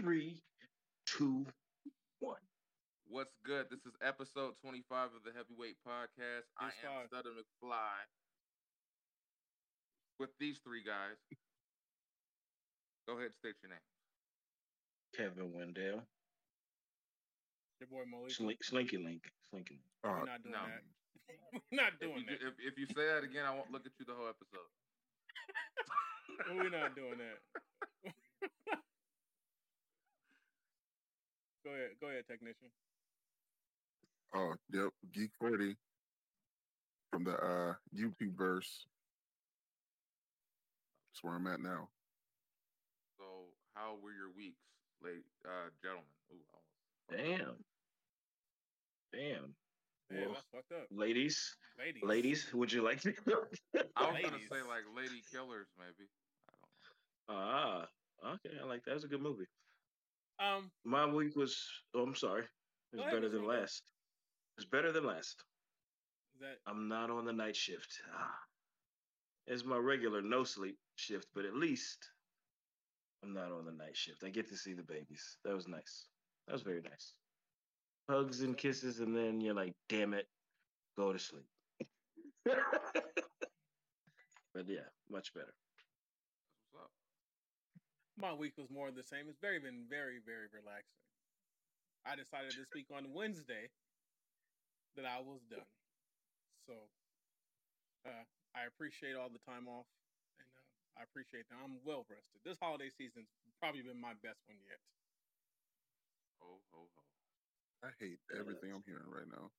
[0.00, 0.40] three,
[1.06, 1.44] two,
[2.20, 2.40] one.
[3.08, 3.66] What's good?
[3.70, 6.46] This is episode 25 of the Heavyweight Podcast.
[6.58, 7.06] I am five.
[7.08, 8.00] Stutter McFly
[10.18, 11.16] with these three guys.
[13.08, 13.84] Go ahead, state your name.
[15.16, 16.00] Kevin Wendell.
[17.80, 18.30] Your boy Malik.
[18.32, 19.24] Slink, Slinky Link.
[19.50, 19.84] Slinky Link.
[20.04, 20.64] We're Uh, not doing no.
[20.64, 20.82] that.
[21.52, 22.46] We're not If doing you, that.
[22.46, 24.70] if, if you say that again, I won't look at you the whole episode.
[26.56, 27.38] We're not doing that.
[31.64, 31.90] go ahead.
[32.00, 32.68] Go ahead, technician.
[34.34, 35.76] oh, yep, Geek Forty
[37.10, 38.86] from the uh YouTube verse.
[41.12, 41.88] That's where I'm at now.
[43.18, 43.24] So,
[43.74, 44.62] how were your weeks,
[45.02, 46.06] late uh, gentlemen?
[46.32, 47.56] Ooh, I almost- Damn.
[49.12, 49.54] Damn.
[50.08, 50.86] Damn, Well, that's fucked up.
[50.90, 52.02] ladies, Ladies.
[52.02, 53.12] ladies, would you like to
[53.96, 56.08] I was gonna say like lady killers, maybe.
[57.28, 57.86] I don't know.
[58.24, 58.56] Ah, okay.
[58.60, 58.92] I like that.
[58.92, 59.46] That's a good movie.
[60.40, 61.56] Um, My week was,
[61.94, 62.44] oh, I'm sorry.
[62.92, 63.82] It's better than last.
[64.56, 65.44] It's better than last.
[66.40, 68.00] that I'm not on the night shift.
[68.16, 68.34] Ah.
[69.46, 71.98] It's my regular no sleep shift, but at least
[73.22, 74.24] I'm not on the night shift.
[74.24, 75.36] I get to see the babies.
[75.44, 76.06] That was nice.
[76.46, 77.14] That was very nice.
[78.08, 80.26] Hugs and kisses, and then you're like, damn it,
[80.98, 81.46] go to sleep.
[82.44, 82.56] but
[84.66, 84.80] yeah,
[85.10, 85.52] much better.
[88.20, 88.36] That's what's up.
[88.36, 89.28] my week was more of the same.
[89.28, 91.00] It's very been very very relaxing.
[92.04, 93.72] I decided this week on Wednesday
[94.96, 95.68] that I was done.
[96.66, 96.74] So,
[98.08, 98.24] uh,
[98.56, 99.88] I appreciate all the time off,
[100.40, 102.40] and uh, I appreciate that I'm well rested.
[102.44, 103.28] This holiday season's
[103.60, 104.80] probably been my best one yet.
[106.40, 107.02] Ho ho ho.
[107.84, 109.48] I hate everything I'm hearing right now.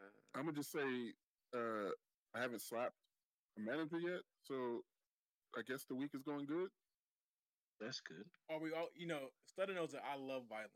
[0.00, 1.12] Uh, I'm gonna just say
[1.52, 1.90] uh
[2.34, 3.09] I haven't slapped a
[3.60, 4.80] manager yet, so
[5.56, 6.70] I guess the week is going good.
[7.80, 8.24] That's good.
[8.50, 8.88] Are we all?
[8.94, 10.72] You know, Stutter knows that I love violence.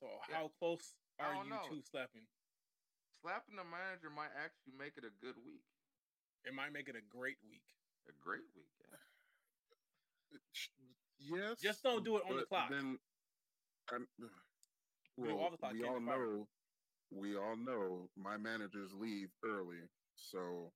[0.00, 0.36] So, Yeah.
[0.36, 1.62] how close are you know.
[1.68, 2.26] to slapping?
[3.22, 5.62] slapping the manager might actually make it a good week,
[6.44, 7.62] It might make it a great week.
[8.08, 8.70] a great week.
[8.80, 10.38] Yeah.
[11.18, 12.70] Yes, Just don't do it on the clock.
[12.70, 12.98] Then,
[13.92, 14.06] I'm,
[15.16, 16.18] well, the clock we all be fired.
[16.20, 16.48] know,
[17.10, 19.80] we all know my managers leave early,
[20.14, 20.72] so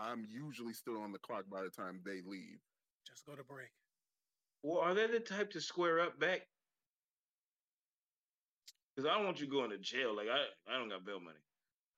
[0.00, 2.58] I'm usually still on the clock by the time they leave.
[3.06, 3.70] Just go to break.
[4.62, 6.42] Well, are they the type to square up back?
[8.94, 10.16] Because I don't want you going to jail.
[10.16, 11.36] Like I, I don't got bail money.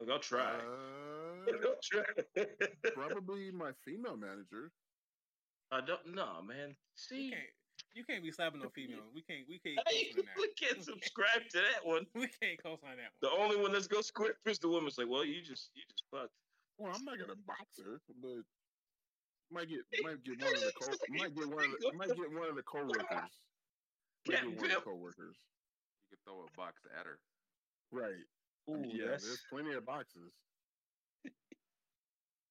[0.01, 0.43] Like I'll try.
[0.43, 2.45] Uh, I'll try.
[2.95, 4.71] probably my female manager.
[5.71, 6.69] I don't know, man.
[6.71, 7.43] You See, can't.
[7.95, 9.11] You can't be slapping no female.
[9.15, 9.45] We can't.
[9.49, 12.07] We can't Hey, we can't subscribe to that one.
[12.15, 13.23] We can't co-sign that one.
[13.23, 16.05] The only one that's gonna square is the woman's like, well, you just, you just
[16.11, 16.33] fucked.
[16.79, 18.43] Well, I'm not gonna box her, but
[19.51, 22.33] might get might get one of the co- might get one of the, might get
[22.33, 23.05] one of the coworkers.
[24.27, 25.37] Might get one of the coworkers.
[26.11, 27.19] You could throw a box at her.
[27.93, 28.25] Right.
[28.69, 30.33] I Ooh, mean, yeah, that's, there's plenty of boxes.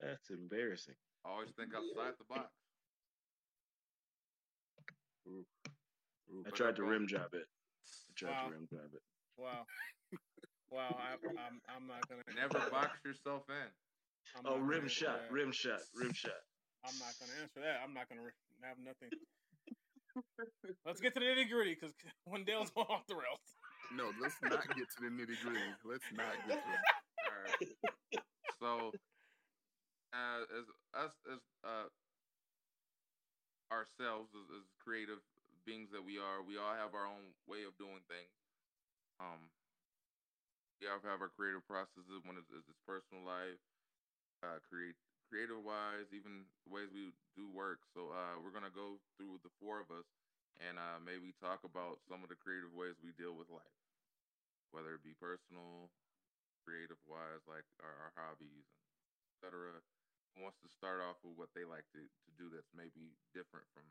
[0.01, 0.95] that's embarrassing.
[1.25, 2.49] I Always think outside the box.
[5.27, 5.45] Ooh.
[6.31, 6.43] Ooh.
[6.45, 7.45] I tried to rim job it.
[7.45, 8.45] I tried Wow.
[8.47, 9.01] to rim job it.
[9.37, 9.65] Wow.
[10.71, 10.97] Wow.
[10.99, 11.61] I, I'm.
[11.69, 12.23] I'm not gonna.
[12.35, 13.69] Never box yourself in.
[14.35, 15.31] I'm Oh, rim shot, that.
[15.31, 16.41] rim shot, rim shot.
[16.85, 17.81] I'm not gonna answer that.
[17.83, 18.21] I'm not gonna
[18.63, 19.09] have nothing.
[20.85, 21.93] Let's get to the nitty gritty because
[22.25, 23.43] Wendell's going off the rails.
[23.93, 25.69] No, let's not get to the nitty gritty.
[25.85, 26.83] Let's not get to it.
[27.29, 28.21] All right.
[28.59, 28.91] So,
[30.13, 30.65] uh, as
[30.97, 31.87] us as uh,
[33.71, 35.19] ourselves as, as creative
[35.65, 38.33] beings that we are, we all have our own way of doing things.
[39.19, 39.51] Um,
[40.79, 43.59] we all have our creative processes when it's, it's personal life,
[44.43, 44.95] uh, create
[45.29, 47.83] creative wise, even the ways we do work.
[47.93, 50.07] So, uh, we're gonna go through the four of us
[50.63, 53.77] and uh, maybe talk about some of the creative ways we deal with life,
[54.73, 55.91] whether it be personal,
[56.65, 58.83] creative wise, like our, our hobbies and
[59.29, 59.77] et cetera.
[60.35, 63.65] Who wants to start off with what they like to, to do that's maybe different
[63.73, 63.85] from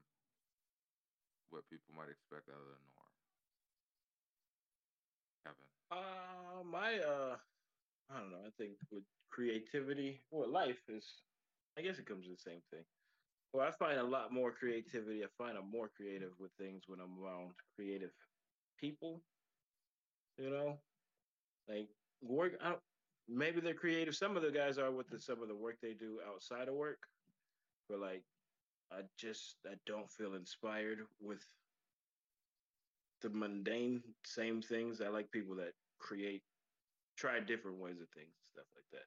[1.51, 3.15] what people might expect out of the norm?
[5.43, 5.71] Kevin.
[5.91, 7.37] Uh, my uh,
[8.11, 8.43] I don't know.
[8.47, 11.06] I think with creativity, well, life is,
[11.79, 12.85] I guess it comes to the same thing.
[13.53, 15.25] Well, I find a lot more creativity.
[15.25, 18.12] I find I'm more creative with things when I'm around creative
[18.79, 19.23] people.
[20.38, 20.79] You know,
[21.69, 21.88] like
[22.23, 22.55] work.
[22.62, 22.75] I
[23.29, 24.14] maybe they're creative.
[24.17, 26.75] Some of the guys are with the, some of the work they do outside of
[26.75, 26.99] work,
[27.88, 28.23] but like,
[28.93, 31.43] I just I don't feel inspired with
[33.23, 35.00] the mundane same things.
[35.00, 36.43] I like people that create,
[37.17, 39.07] try different ways of things, and stuff like that.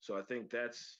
[0.00, 0.98] So I think that's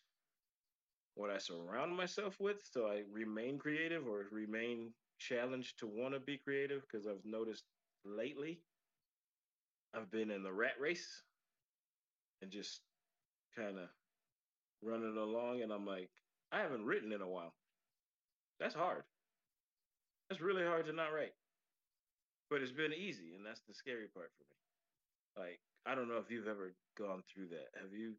[1.15, 6.21] what I surround myself with, so I remain creative or remain challenged to want to
[6.21, 6.83] be creative.
[6.83, 7.65] Because I've noticed
[8.05, 8.61] lately,
[9.95, 11.23] I've been in the rat race
[12.43, 12.81] and just
[13.57, 13.89] kind of
[14.83, 16.11] running along, and I'm like,
[16.53, 17.55] I haven't written in a while.
[18.61, 19.03] That's hard.
[20.29, 21.35] That's really hard to not write.
[22.51, 25.47] But it's been easy, and that's the scary part for me.
[25.49, 27.69] Like, I don't know if you've ever gone through that.
[27.81, 28.15] Have you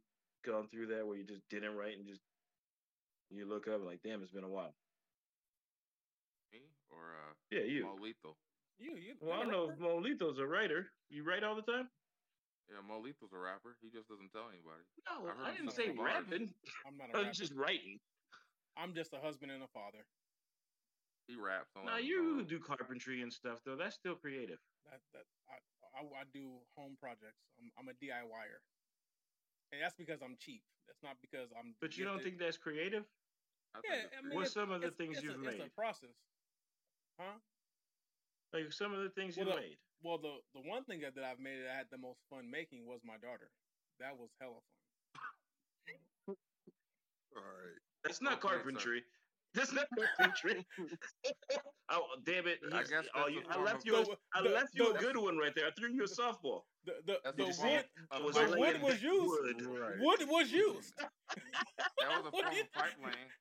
[0.46, 2.22] gone through that where you just didn't write and just
[3.30, 4.74] you look up and like, damn, it's been a while.
[6.52, 6.60] Me
[6.90, 7.84] or uh, Yeah, you.
[7.86, 8.38] Mo Lethal?
[8.80, 9.14] You, you.
[9.22, 9.74] Well, I you're don't know rapper?
[9.74, 10.88] if Molito's a writer.
[11.10, 11.90] You write all the time?
[12.70, 13.76] Yeah, Mo Lethal's a rapper.
[13.82, 14.86] He just doesn't tell anybody.
[15.10, 16.14] No, I I didn't say say some bars.
[16.30, 16.54] rapping.
[16.86, 18.00] I'm not a I'm just writing.
[18.78, 20.06] I'm just a husband and a father.
[21.28, 21.70] He raps.
[21.76, 23.76] Now like, you do carpentry and stuff though.
[23.76, 24.58] That's still creative.
[24.86, 25.58] That that I
[25.96, 27.42] I, I do home projects.
[27.60, 28.62] I'm I'm a DIYer,
[29.72, 30.62] and that's because I'm cheap.
[30.88, 31.76] That's not because I'm.
[31.82, 32.40] But you don't gifted.
[32.40, 33.06] think that's creative?
[33.76, 35.48] I think Yeah, it's I mean, What's it's- some of the things it's you've a,
[35.50, 35.76] It's a made?
[35.76, 36.16] process,
[37.20, 37.38] huh?
[38.54, 39.78] Like some of the things you Well, the- made.
[40.02, 42.50] Well, the the one thing that, that I've made that I had the most fun
[42.50, 43.52] making was my daughter.
[44.00, 44.56] That was hella
[46.26, 46.36] fun.
[47.36, 47.80] All right.
[48.04, 49.02] That's not Okay, sir.
[49.56, 49.56] Carpentry.
[49.56, 49.88] That's not
[50.18, 50.66] carpentry.
[51.92, 52.60] oh damn it!
[52.74, 53.96] I guess oh, you, a I form left you.
[53.96, 55.66] A, The- I the- left you the- a good one right there.
[55.68, 56.62] I threw you a softball.
[56.86, 59.28] The the, That's the wood I was the wood was used.
[59.28, 59.62] wood.
[59.80, 60.00] Right.
[60.00, 60.94] wood was used.
[62.02, 63.32] That was a What form of you- pipe laying.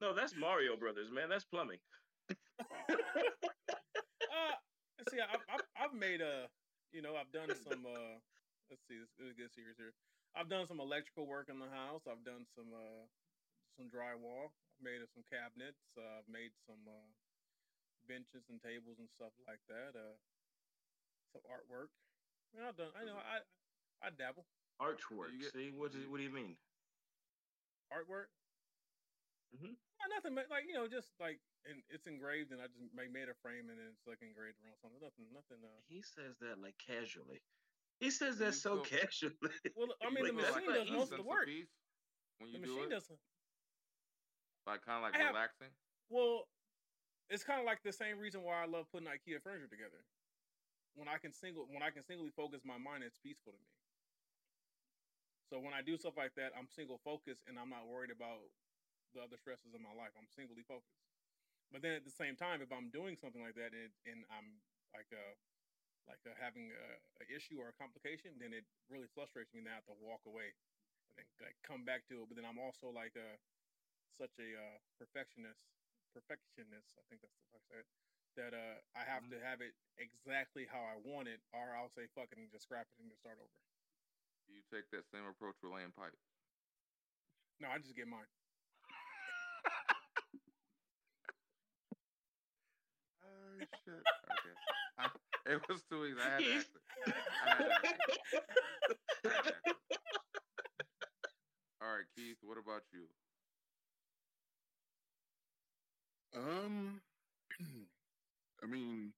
[0.00, 1.28] no, that's Mario Brothers, man.
[1.28, 1.78] That's plumbing.
[4.32, 4.54] Uh,
[5.10, 6.48] see, I've, I've I've made a,
[6.92, 7.84] you know, I've done some.
[7.86, 8.18] uh
[8.70, 9.92] Let's see, let's, let's get serious here.
[10.34, 12.02] I've done some electrical work in the house.
[12.08, 13.04] I've done some uh
[13.76, 14.52] some drywall.
[14.52, 15.80] I've made some cabinets.
[15.96, 17.08] Uh, I've made some uh,
[18.08, 19.96] benches and tables and stuff like that.
[19.96, 20.16] Uh,
[21.32, 21.88] some artwork.
[22.52, 22.92] I mean, I've done.
[22.96, 23.16] I know.
[23.16, 23.40] I
[24.04, 24.44] I dabble
[24.80, 25.30] Artwork.
[25.32, 26.56] You get- See, what, is, what do you mean?
[27.92, 28.32] artwork.
[29.52, 29.76] Mhm.
[30.00, 31.38] Uh, nothing, but like you know, just like
[31.68, 34.98] and it's engraved, and I just made a frame, and it's like engraved around something.
[35.00, 35.60] Nothing, nothing.
[35.62, 37.44] Uh, He says that like casually.
[38.00, 39.34] He says that so go- casually.
[39.76, 41.46] well, I mean, Like, the that's machine not does most of the work.
[41.46, 41.70] peace
[42.38, 43.06] when The you do machine it, does.
[44.66, 45.70] like kind of like I have- relaxing.
[46.10, 46.48] Well,
[47.30, 50.04] it's kind of like the same reason why I love putting IKEA furniture together.
[50.94, 53.70] When I can single, when I can singly focus my mind, it's peaceful to me.
[55.48, 58.44] So when I do stuff like that, I'm single focused and I'm not worried about
[59.16, 60.12] the other stresses in my life.
[60.16, 61.00] I'm singly focused.
[61.72, 64.60] But then at the same time, if I'm doing something like that and, and I'm
[64.92, 65.32] like uh
[66.10, 66.88] like uh, having a,
[67.22, 69.62] a issue or a complication, then it really frustrates me.
[69.62, 70.50] And I have to walk away
[71.10, 72.26] and then like come back to it.
[72.26, 73.38] But then I'm also like a
[74.18, 75.62] such a uh, perfectionist
[76.12, 76.92] perfectionist.
[77.00, 77.86] I think that's the fuck I said.
[78.32, 82.08] That uh, I have to have it exactly how I want it, or I'll say
[82.16, 83.52] fuck it and just scrap it and just start over.
[84.48, 86.16] Do you take that same approach with laying pipe.
[87.60, 88.28] No, I just get mine.
[93.22, 94.02] Oh shit.
[95.46, 95.54] Okay.
[95.54, 96.18] I, it was too easy.
[96.20, 96.64] I had to He's-
[97.06, 97.14] it.
[97.44, 98.10] I had to ask it.
[99.24, 99.76] I had to ask it.
[101.82, 102.36] All right, Keith.
[102.42, 103.06] What about you?
[106.36, 107.00] Um,
[108.62, 109.12] I mean,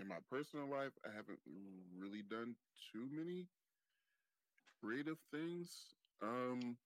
[0.00, 1.40] in my personal life, I haven't
[1.98, 2.56] really done
[2.92, 3.46] too many
[4.82, 5.70] creative things.
[6.22, 6.76] Um,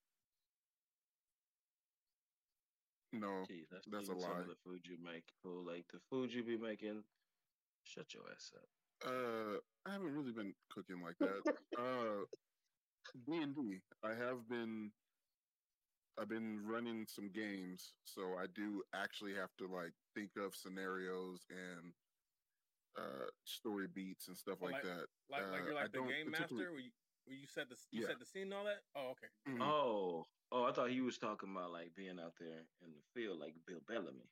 [3.13, 4.41] no, Jeez, that's, That's a eating some lie.
[4.41, 5.25] of the food you make.
[5.43, 5.65] Fool.
[5.67, 7.05] Like the food you be making.
[7.85, 8.69] Shut your ass up.
[9.11, 11.43] uh, I haven't really been cooking like that.
[11.79, 12.25] uh,
[13.27, 13.81] D and D.
[14.05, 14.91] I have been.
[16.21, 21.41] I've been running some games, so I do actually have to like think of scenarios
[21.49, 21.93] and
[22.99, 25.07] uh story beats and stuff like, like- that.
[25.31, 26.91] Like, like Uh, you're I like the game master, where you,
[27.25, 28.09] where you set the you Yeah.
[28.09, 28.83] set the scene and all that.
[28.95, 29.29] Oh, okay.
[29.49, 29.63] Mhm.
[29.63, 33.39] Oh, oh, I thought he was talking about like being out there in the field
[33.41, 34.29] like Bill Bellamy.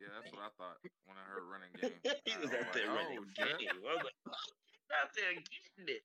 [0.00, 1.94] Yeah, that's what I thought when I heard running game.
[2.24, 3.58] he was was out there oh, running shit.
[3.58, 3.78] game.
[3.78, 6.04] I was like, oh, out there getting it.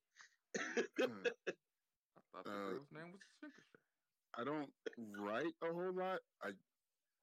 [1.48, 3.84] I thought the Uh, girl's name was Snickershire.
[4.38, 4.69] I don't
[5.19, 6.19] write a whole lot.
[6.43, 6.50] I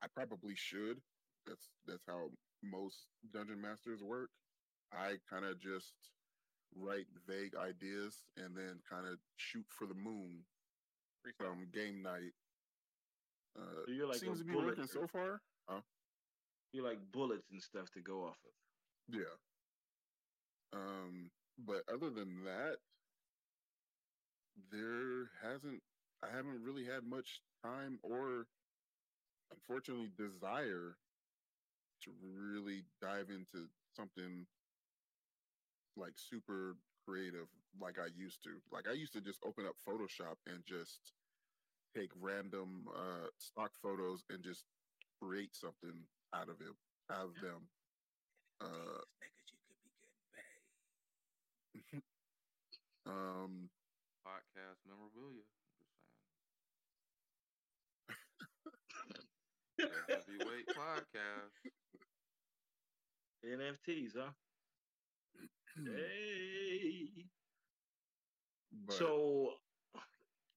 [0.02, 1.00] I probably should.
[1.46, 2.30] That's that's how
[2.62, 4.30] most dungeon masters work.
[4.92, 5.94] I kind of just
[6.74, 10.42] write vague ideas and then kind of shoot for the moon
[11.38, 12.34] from game night.
[13.58, 14.66] Uh, So you're like seems to be bullet.
[14.66, 15.40] working so far.
[15.68, 15.80] Huh?
[16.72, 19.14] You're like bullets and stuff to go off of.
[19.14, 19.36] Yeah.
[20.72, 22.76] Um, but other than that,
[24.70, 25.82] there hasn't.
[26.22, 28.46] I haven't really had much time or,
[29.52, 30.96] unfortunately, desire
[32.02, 34.46] to really dive into something
[35.96, 37.48] like super creative
[37.80, 38.50] like I used to.
[38.72, 41.12] Like I used to just open up Photoshop and just
[41.94, 44.64] take random uh, stock photos and just
[45.20, 46.04] create something
[46.34, 46.74] out of it,
[47.10, 47.68] out of them.
[48.60, 49.02] Uh,
[53.06, 53.68] um,
[54.26, 55.46] Podcast memorabilia.
[58.08, 59.28] I'm just
[59.78, 59.92] saying.
[60.08, 61.54] Heavyweight podcast.
[63.44, 64.32] NFTs, huh?
[65.84, 67.26] Hey.
[68.86, 69.52] but So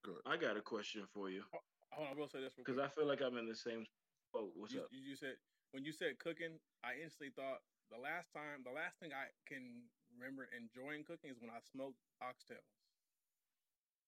[0.04, 0.22] Good.
[0.26, 1.44] I got a question for you
[1.92, 2.80] Hold on, I will say this because.
[2.80, 3.86] I feel like I'm in the same
[4.34, 4.52] boat.
[4.56, 4.88] What's you, up?
[4.92, 5.36] you said
[5.72, 7.62] when you said cooking, I instantly thought
[7.94, 12.02] the last time, the last thing I can remember enjoying cooking is when I smoked
[12.22, 12.66] oxtails.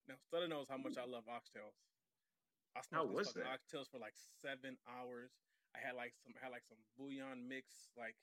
[0.10, 1.77] Now, Stutter knows how much I love oxtails.
[2.74, 3.58] I smoked was these fucking that?
[3.62, 5.30] oxtails for like seven hours.
[5.75, 8.18] I had like some, had like some bouillon mix, like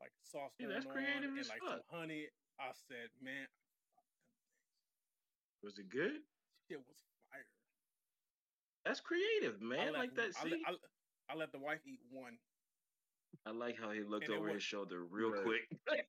[0.00, 1.84] like sauce going on, and like fuck.
[1.84, 2.30] some honey.
[2.60, 3.48] I said, man,
[5.62, 6.24] Was it good?
[6.68, 7.00] it was
[7.32, 7.44] fire.
[8.84, 9.92] That's creative, man.
[9.92, 10.32] let- Like that.
[10.40, 10.72] I, I,
[11.28, 12.36] I let the wife eat one.
[13.46, 15.42] I like how he looked And over his shoulder real Right.
[15.42, 15.68] quick.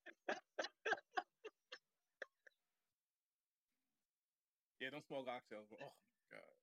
[4.80, 5.94] Yeah, don't smoke oxtails, but oh
[6.32, 6.56] my god,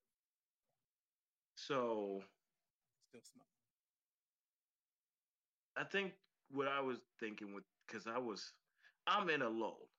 [1.56, 2.22] so
[3.08, 3.46] still smell.
[5.76, 6.14] I think
[6.50, 8.52] what I was thinking with because I was
[9.06, 9.90] I'm in a lull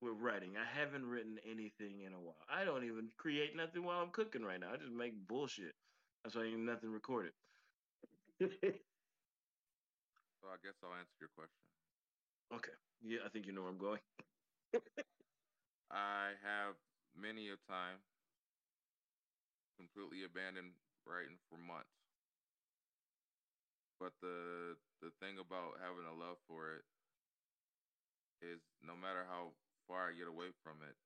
[0.00, 0.56] with writing.
[0.56, 2.44] I haven't written anything in a while.
[2.48, 4.72] I don't even create nothing while I'm cooking right now.
[4.72, 5.74] I just make bullshit.
[6.24, 7.34] That's why ain't nothing recorded.
[10.42, 11.62] So I guess I'll answer your question.
[12.52, 12.72] Okay.
[13.02, 14.00] Yeah, I think you know where I'm going.
[15.90, 16.76] I have
[17.14, 18.02] many a time
[19.78, 20.74] completely abandoned
[21.06, 21.90] writing for months.
[24.00, 26.84] But the the thing about having a love for it
[28.42, 29.54] is no matter how
[29.86, 30.96] far I get away from it,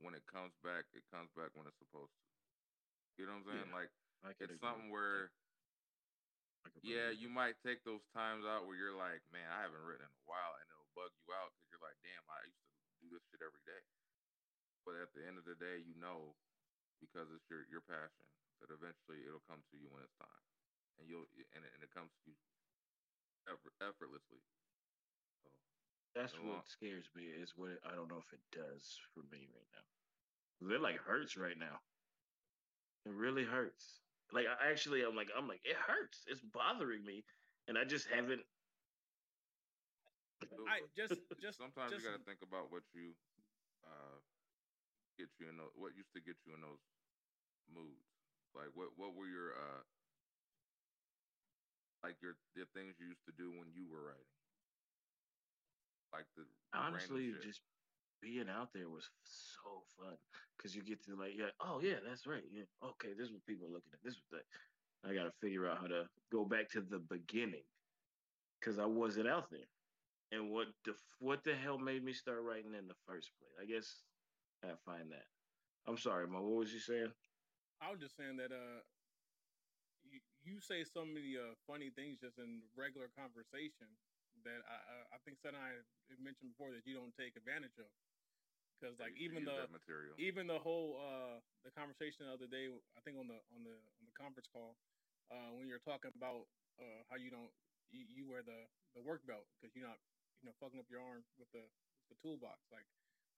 [0.00, 3.22] when it comes back, it comes back when it's supposed to.
[3.22, 3.68] You know what I'm saying?
[3.68, 3.90] Yeah, Like
[4.40, 5.30] it's agree something where
[6.64, 6.84] that.
[6.84, 7.38] Yeah, you that.
[7.38, 10.52] might take those times out where you're like, man, I haven't written in a while,
[10.60, 13.42] and it'll bug you out because you're like, damn, I used to do this shit
[13.44, 13.82] every day.
[14.84, 16.36] But at the end of the day, you know,
[17.00, 18.26] because it's your your passion,
[18.60, 20.44] that eventually it'll come to you when it's time,
[21.00, 22.36] and you'll and it, and it comes to you
[23.48, 24.40] effort, effortlessly.
[25.44, 25.48] So
[26.16, 26.60] That's Go on.
[26.60, 29.86] what scares me is what I don't know if it does for me right now.
[30.60, 31.80] It like hurts right now.
[33.06, 34.00] It really hurts.
[34.32, 36.24] Like I actually, I'm like, I'm like, it hurts.
[36.26, 37.24] It's bothering me,
[37.68, 38.42] and I just haven't.
[40.66, 43.12] I just just sometimes just, you got to think about what you
[43.84, 44.18] uh
[45.18, 46.80] get you in those, what used to get you in those
[47.68, 48.06] moods.
[48.54, 49.82] Like what what were your uh
[52.02, 54.34] like your the things you used to do when you were writing?
[56.14, 57.42] Like the, the random Honestly, shit.
[57.42, 57.62] just
[58.22, 60.16] being out there was so fun
[60.56, 62.44] because you get to like, yeah, oh yeah, that's right.
[62.52, 64.02] Yeah, okay, this is what people are looking at.
[64.04, 64.46] This was that.
[65.04, 67.64] I got to figure out how to go back to the beginning
[68.60, 69.68] because I wasn't out there.
[70.32, 73.56] And what the what the hell made me start writing in the first place?
[73.60, 74.04] I guess
[74.62, 75.26] I find that.
[75.86, 76.42] I'm sorry, Mo.
[76.42, 77.12] What was you saying?
[77.80, 78.84] I was just saying that uh,
[80.04, 83.88] you, you say so many uh funny things just in regular conversation
[84.44, 85.82] that I I, think and I
[86.22, 87.88] mentioned before that you don't take advantage of
[88.80, 90.16] because like you even use the material.
[90.16, 91.36] even the whole uh
[91.68, 94.80] the conversation the other day I think on the on the on the conference call
[95.28, 96.48] uh when you're talking about
[96.80, 97.52] uh how you don't
[97.92, 98.64] you, you wear the
[98.96, 100.00] the work belt because you're not
[100.40, 101.68] you know fucking up your arm with the
[102.08, 102.88] the toolbox like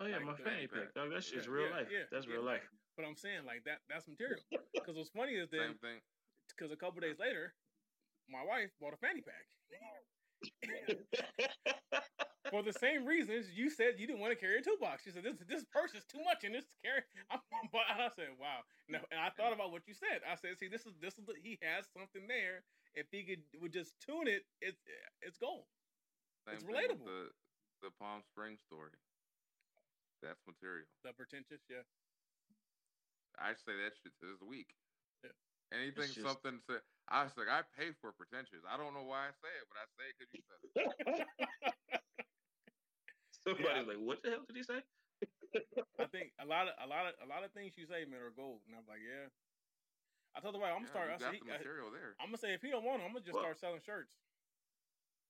[0.00, 0.94] Oh yeah, Like my the- fanny pack.
[0.94, 1.86] Dog, that shit's Yeah, real yeah, life.
[1.92, 2.64] yeah, That's yeah, real life.
[2.96, 4.40] but I'm saying like that that's material
[4.74, 6.00] because what's funny is that Same thing.
[6.48, 7.54] because a couple days later,
[8.28, 9.46] my wife bought a fanny pack
[12.52, 15.08] for the same reasons you said you didn't want to carry a toolbox.
[15.08, 17.00] You said this this purse is too much and this carry.
[17.32, 17.40] I'm,
[17.72, 18.60] but I said wow.
[18.92, 20.20] No, and I thought about what you said.
[20.28, 22.60] I said, see, this is this is the, he has something there.
[22.92, 24.76] If he could would just tune it, it's
[25.24, 25.64] it's gold.
[26.44, 27.08] Same It's relatable.
[27.08, 27.32] The
[27.88, 28.92] the Palm Springs story.
[30.20, 30.86] That's material.
[31.02, 31.82] The pretentious, yeah.
[33.40, 34.76] I say that shit to this week.
[35.24, 35.34] Yeah.
[35.72, 38.60] Anything just- something to I was like I pay for pretentious.
[38.68, 41.98] I don't know why I say it, but I say it because you said it.
[43.46, 44.80] Somebody's like, what the hell did he say?
[46.00, 48.20] I think a lot of a lot of a lot of things you say, man,
[48.22, 48.60] are gold.
[48.66, 49.28] And I'm like, yeah.
[50.34, 51.08] I told the wife, I'm Yeah, gonna start.
[51.08, 52.16] I got said, the he- I- material there.
[52.20, 54.16] I'm gonna say if he don't want them, I'm gonna just Well- start selling shirts.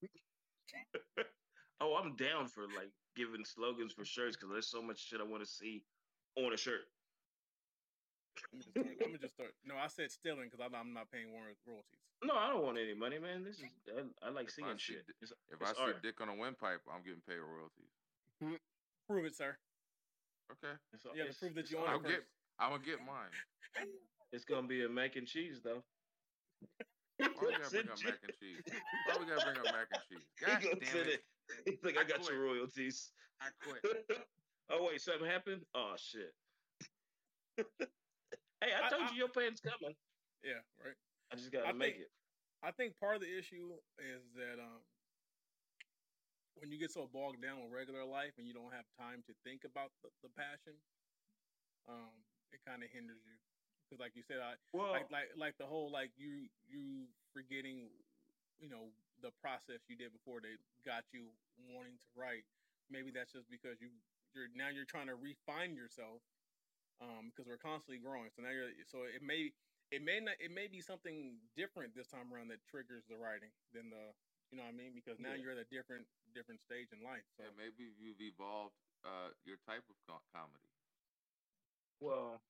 [1.83, 5.25] Oh, I'm down for like giving slogans for shirts because there's so much shit I
[5.27, 5.83] want to see
[6.39, 6.87] on a shirt.
[8.55, 8.87] I'm gonna just start.
[8.87, 9.51] I'm gonna just start.
[9.67, 11.99] No, I said stealing because I'm, I'm not paying warrant royalties.
[12.23, 13.43] No, I don't want any money, man.
[13.43, 15.07] This is I, I like If I seeing see shit.
[15.09, 15.97] di- It's, If it's I see art.
[15.99, 17.92] a dick on a windpipe, I'm getting paid royalties.
[19.09, 19.57] Prove it, sir.
[20.51, 22.09] Okay, It's, You have to prove that you all- own I'll it.
[22.09, 22.21] Get,
[22.59, 23.33] I'm gonna get mine.
[24.33, 25.83] It's gonna be a mac and cheese though.
[27.19, 28.63] Why we gotta bring up mac and cheese?
[29.07, 30.27] Why we gotta bring up mac and cheese?
[30.41, 31.21] God goes damn it!
[31.21, 31.23] it.
[31.67, 32.33] He's like, I, I got quit.
[32.33, 33.11] your royalties.
[33.43, 33.85] I quit.
[34.71, 35.61] oh wait, something happened?
[35.75, 36.33] Oh shit.
[37.59, 39.95] hey, I I- told I- you your pan's coming.
[40.43, 40.97] Yeah, right.
[41.33, 42.11] I just gotta I make think- it.
[42.65, 43.69] I think part of the issue
[43.99, 44.81] is that um,
[46.61, 49.33] when you get so bogged down with regular life and you don't have time to
[49.45, 50.77] think about the, the passion,
[51.89, 52.13] um,
[52.53, 53.37] it kind of hinders you.
[53.87, 57.91] Because, like you said, I Well, like like like the whole like you you forgetting,
[58.61, 61.29] you know, the process you did before they got you
[61.73, 62.45] wanting to write.
[62.89, 63.89] Maybe that's just because you
[64.33, 66.25] you're now you're trying to refine yourself,
[67.05, 68.31] um, because we're constantly growing.
[68.33, 69.53] So now you're so it may
[69.93, 73.53] it may not it may be something different this time around that triggers the writing
[73.77, 74.17] than the
[74.49, 75.45] you know what I mean because now Yeah.
[75.45, 77.25] you're at a different different stage in life.
[77.37, 78.75] So Yeah, maybe you've evolved
[79.05, 80.69] uh, your type of co- comedy.
[82.01, 82.41] well,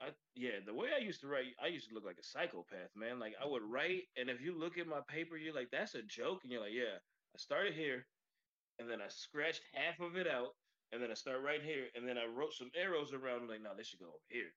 [0.00, 2.90] I yeah, the way I used to write, I used to look like a psychopath,
[2.94, 3.18] man.
[3.18, 6.02] Like I would write, and if you look at my paper, you're like, that's a
[6.02, 6.98] joke, and you're like, yeah,
[7.34, 8.06] I started here,
[8.78, 10.50] and then I scratched half of it out,
[10.92, 13.42] and then I start right here, and then I wrote some arrows around.
[13.42, 14.52] I'm like, no, this should go over here.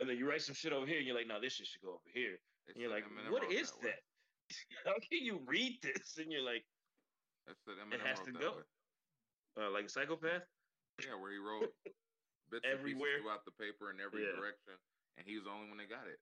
[0.00, 1.82] And then you write some shit over here, and you're like, no, this shit should
[1.82, 2.38] go over here.
[2.66, 3.90] They And you're like, what is what wrote is way.
[3.90, 4.00] that?
[4.86, 6.16] How can you read this?
[6.16, 6.64] And you're like,
[7.46, 8.52] They said Eminem has wrote to that go.
[9.60, 10.44] uh, like a psychopath?
[11.02, 11.72] Yeah, where he wrote
[12.50, 13.18] bits and Everywhere.
[13.18, 14.36] pieces throughout the paper in every Yeah.
[14.36, 14.76] direction,
[15.16, 16.20] and he was the only one that got it.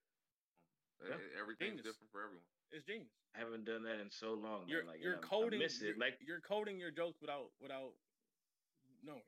[1.03, 1.15] Yeah.
[1.15, 1.95] E- Everything's Genius.
[1.95, 2.47] different for everyone.
[2.71, 3.11] it's genius.
[3.35, 4.67] I haven't done that in so long.
[4.67, 5.99] You're like, you're and I- I coding miss you're, it.
[5.99, 7.93] Like you're coding your jokes without without
[9.03, 9.23] knowing.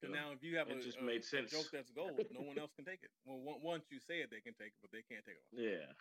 [0.00, 0.20] Because Yeah.
[0.20, 1.50] now if you have It a, just a- made a sense.
[1.50, 3.10] joke that's gold, no one else can take it.
[3.24, 5.44] Well, on- once you say it, they can take it, but they can't take it.
[5.52, 5.58] Off.
[5.58, 5.92] Yeah.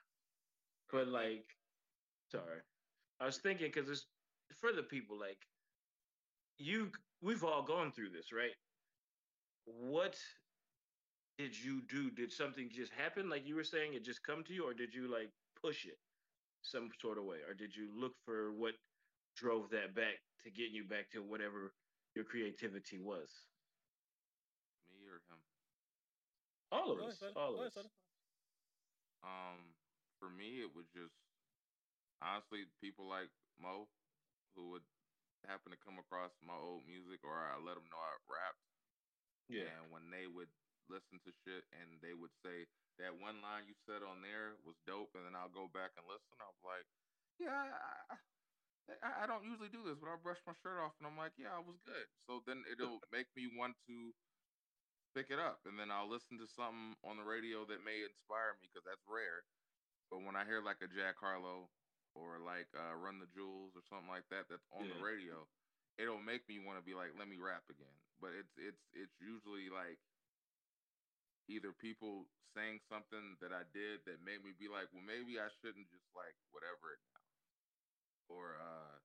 [0.91, 1.45] But like,
[2.31, 2.61] sorry,
[3.19, 4.05] I was thinking because it's
[4.55, 5.39] for the people like
[6.57, 6.91] you.
[7.21, 8.53] We've all gone through this, right?
[9.65, 10.17] What
[11.37, 12.09] did you do?
[12.11, 13.29] Did something just happen?
[13.29, 15.29] Like you were saying, it just come to you, or did you like
[15.61, 15.97] push it
[16.61, 18.73] some sort of way, or did you look for what
[19.35, 21.73] drove that back to get you back to whatever
[22.15, 23.29] your creativity was?
[24.89, 25.39] Me or him?
[26.71, 27.77] All of us, all of us.
[29.23, 29.73] Um,
[30.19, 31.13] for me, it was just
[32.21, 33.29] honestly people like
[33.61, 33.87] Mo
[34.55, 34.85] who would
[35.45, 38.63] happen to come across my old music, or I let them know I rapped.
[39.47, 40.51] Yeah, And when they would
[40.91, 42.67] listen to shit and they would say
[42.99, 46.03] that one line you said on there was dope, and then I'll go back and
[46.09, 46.35] listen.
[46.41, 46.87] I'm like,
[47.39, 48.17] yeah, I,
[49.03, 51.35] I, I don't usually do this, but I'll brush my shirt off, and I'm like,
[51.37, 52.07] yeah, I was good.
[52.25, 54.11] So then it'll make me want to
[55.15, 58.57] pick it up, and then I'll listen to something on the radio that may inspire
[58.59, 59.45] me because that's rare.
[60.09, 61.69] But when I hear like a Jack Harlow
[62.17, 65.45] or like uh, Run the Jewels or something like that that's on the radio,
[66.01, 67.97] it'll make me want to be like, let me rap again.
[68.17, 70.01] But it's it's it's usually like
[71.47, 72.25] either people
[72.57, 76.09] saying something that I did that made me be like, well, maybe I shouldn't just
[76.17, 77.25] like whatever it now.
[78.33, 78.97] Or uh,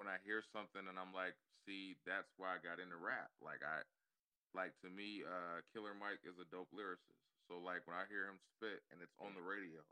[0.00, 1.36] when I hear something and I'm like,
[1.68, 3.28] see, that's why I got into rap.
[3.44, 3.84] Like I,
[4.56, 7.20] like to me, uh, Killer Mike is a dope lyricist.
[7.46, 9.84] So like when I hear him spit and it's on the radio,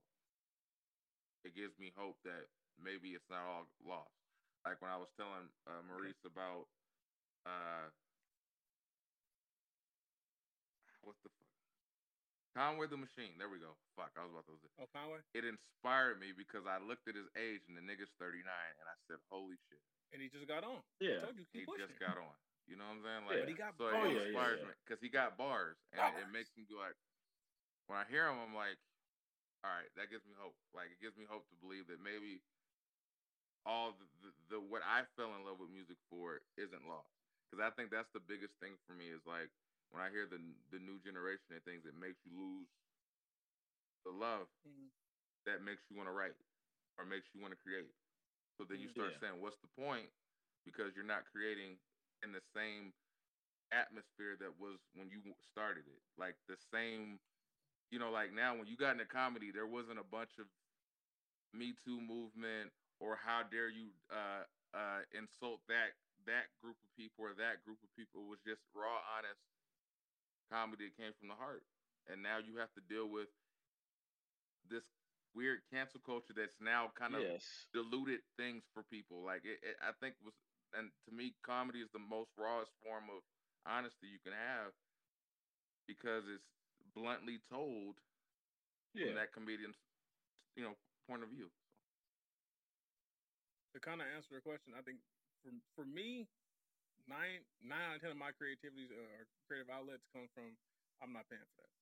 [1.46, 2.46] it gives me hope that
[2.80, 4.14] maybe it's not all lost.
[4.66, 6.66] Like when I was telling uh, Maurice about
[7.46, 7.88] uh,
[11.06, 11.54] what the fuck,
[12.58, 13.38] Conway the Machine.
[13.38, 13.78] There we go.
[13.94, 14.58] Fuck, I was about to.
[14.82, 18.42] Oh, Conway, It inspired me because I looked at his age and the nigga's 39,
[18.42, 19.80] and I said, "Holy shit,
[20.12, 20.82] and he just got on.
[20.98, 21.22] yeah.
[21.22, 21.86] I told you, he pushing.
[21.86, 22.34] just got on."
[22.68, 23.22] You know what I'm saying?
[23.32, 23.40] Yeah.
[23.40, 24.68] But he got so Oh, it yeah, yeah, inspires yeah.
[24.68, 26.92] me because he got bars, and it, it makes me be like,
[27.88, 28.76] when I hear him, I'm like,
[29.64, 30.56] all right, that gives me hope.
[30.74, 32.42] Like, it gives me hope to believe that maybe
[33.66, 37.12] all the, the, the what I fell in love with music for isn't lost.
[37.50, 39.50] Because I think that's the biggest thing for me is like
[39.90, 40.40] when I hear the
[40.70, 42.68] the new generation and things, it makes you lose
[44.04, 44.90] the love Mhm.
[45.46, 46.36] that makes you want to write
[46.98, 47.92] or makes you want to create.
[48.58, 49.20] So then you Mm, start yeah.
[49.20, 50.10] saying, what's the point?
[50.64, 51.78] Because you're not creating
[52.22, 52.92] in the same
[53.72, 56.02] atmosphere that was when you started it.
[56.18, 57.20] Like the same,
[57.90, 60.46] you know, like now when you got into comedy, there wasn't a bunch of
[61.56, 64.44] Me Too movement or how dare you uh,
[64.76, 65.96] uh, insult that
[66.26, 68.26] that group of people or that group of people.
[68.26, 69.40] It was just raw, honest
[70.52, 71.64] comedy that came from the heart.
[72.08, 73.28] And now you have to deal with
[74.68, 74.84] this
[75.36, 77.68] weird cancel culture that's now kind of yes.
[77.72, 79.24] diluted things for people.
[79.24, 80.36] Like it, it, I think was,
[80.72, 83.20] and to me, comedy is the most rawest form of
[83.68, 84.72] honesty you can have
[85.84, 86.48] because it's
[86.98, 87.96] bluntly told
[88.94, 89.06] Yeah.
[89.06, 89.76] from that comedian's,
[90.56, 90.74] you know,
[91.06, 91.50] point of view.
[93.74, 94.98] to kind of answer the question, I think
[95.44, 96.26] for for me,
[97.06, 100.56] nine nine out of ten of my creativities uh, or creative outlets come from
[101.02, 101.72] I'm not paying for that.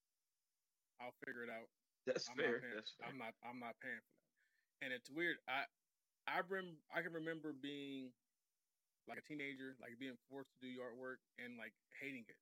[1.01, 1.69] I'll figure it out.
[2.07, 2.61] That's I'm fair.
[2.61, 3.09] Not paying, That's fair.
[3.09, 3.33] I'm not.
[3.43, 4.31] I'm not paying for that.
[4.85, 5.39] And it's weird.
[5.49, 5.65] I
[6.29, 8.13] I rem, I can remember being
[9.09, 12.39] like a teenager, like being forced to do yard work and like hating it.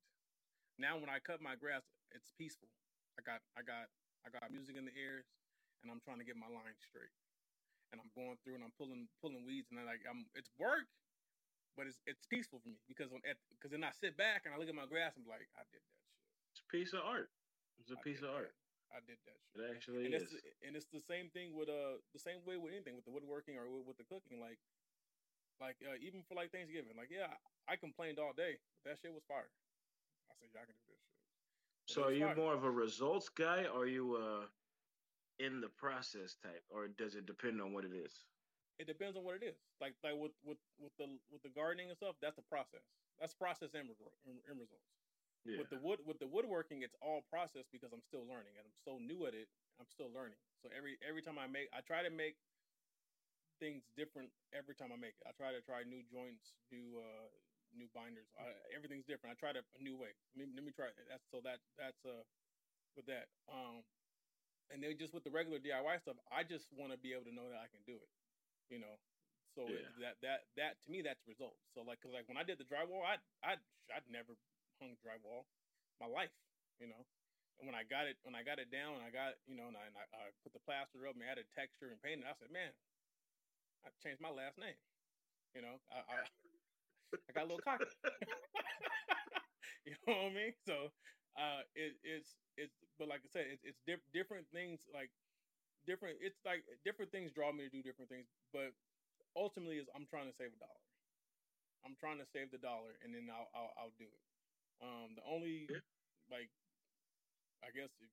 [0.77, 1.83] Now when I cut my grass,
[2.15, 2.71] it's peaceful.
[3.19, 3.91] I got I got
[4.23, 5.27] I got music in the ears,
[5.83, 7.13] and I'm trying to get my line straight.
[7.93, 10.87] And I'm going through and I'm pulling pulling weeds, and I like I'm it's work,
[11.75, 13.21] but it's it's peaceful for me because when
[13.55, 15.83] because then I sit back and I look at my grass, I'm like I did
[15.83, 16.19] that shit.
[16.55, 17.29] It's a piece of art.
[17.79, 18.49] It's a I piece of that.
[18.49, 18.55] art.
[18.95, 19.59] I did that shit.
[19.59, 20.31] It actually and is.
[20.31, 23.13] it's and it's the same thing with uh the same way with anything with the
[23.13, 24.59] woodworking or with, with the cooking like
[25.59, 27.31] like uh, even for like Thanksgiving like yeah
[27.67, 29.51] I complained all day but that shit was fire
[30.27, 31.14] I said y'all can do this shit
[31.87, 33.65] So are you more of a results guy?
[33.65, 34.45] Or are you uh
[35.39, 38.25] in the process type or does it depend on what it is?
[38.79, 39.55] it depends on what it is.
[39.79, 42.83] Like like with with with the with the gardening and stuff that's the process.
[43.19, 43.87] That's process and,
[44.27, 44.91] and, and results.
[45.45, 45.61] Yeah.
[45.61, 48.73] with the wood with the woodworking it's all process because i'm still learning and i'm
[48.81, 49.45] so new at it
[49.79, 50.41] i'm still learning.
[50.59, 52.35] So every every time i make i try to make
[53.61, 55.23] things different every time i make it.
[55.23, 57.29] I try to try new joints new uh
[57.77, 60.71] new binders I, everything's different i try to a new way let me, let me
[60.71, 60.95] try it.
[61.09, 62.23] that's so that that's uh
[62.95, 63.83] with that um
[64.71, 67.35] and then just with the regular diy stuff i just want to be able to
[67.35, 68.09] know that i can do it
[68.69, 68.95] you know
[69.55, 72.43] so it- that that that to me that's results so like because like when i
[72.43, 73.55] did the drywall i i
[73.95, 74.35] i'd never
[74.81, 75.45] hung drywall
[75.99, 76.33] my life,
[76.79, 77.07] you know.
[77.59, 79.77] And when I got it, when I got it down, I got you know, and
[79.79, 82.27] I, and I, I put the plaster up and added texture and painted.
[82.27, 82.75] I said, man,
[83.85, 84.75] I changed my last name.
[85.55, 86.27] You know, I
[87.29, 87.85] I, got a little cocky.
[89.85, 90.53] you know what I mean?
[90.65, 90.91] So,
[91.37, 95.11] uh, it, it's it's but like I said, it's it's diff- different things like
[95.85, 96.17] different.
[96.21, 98.71] It's like different things draw me to do different things, but
[99.35, 100.83] ultimately is I'm trying to save a dollar.
[101.85, 104.23] I'm trying to save the dollar, and then I'll I'll, I'll do it.
[104.81, 105.69] Um, the only
[106.27, 106.51] like,
[107.63, 108.11] I guess if,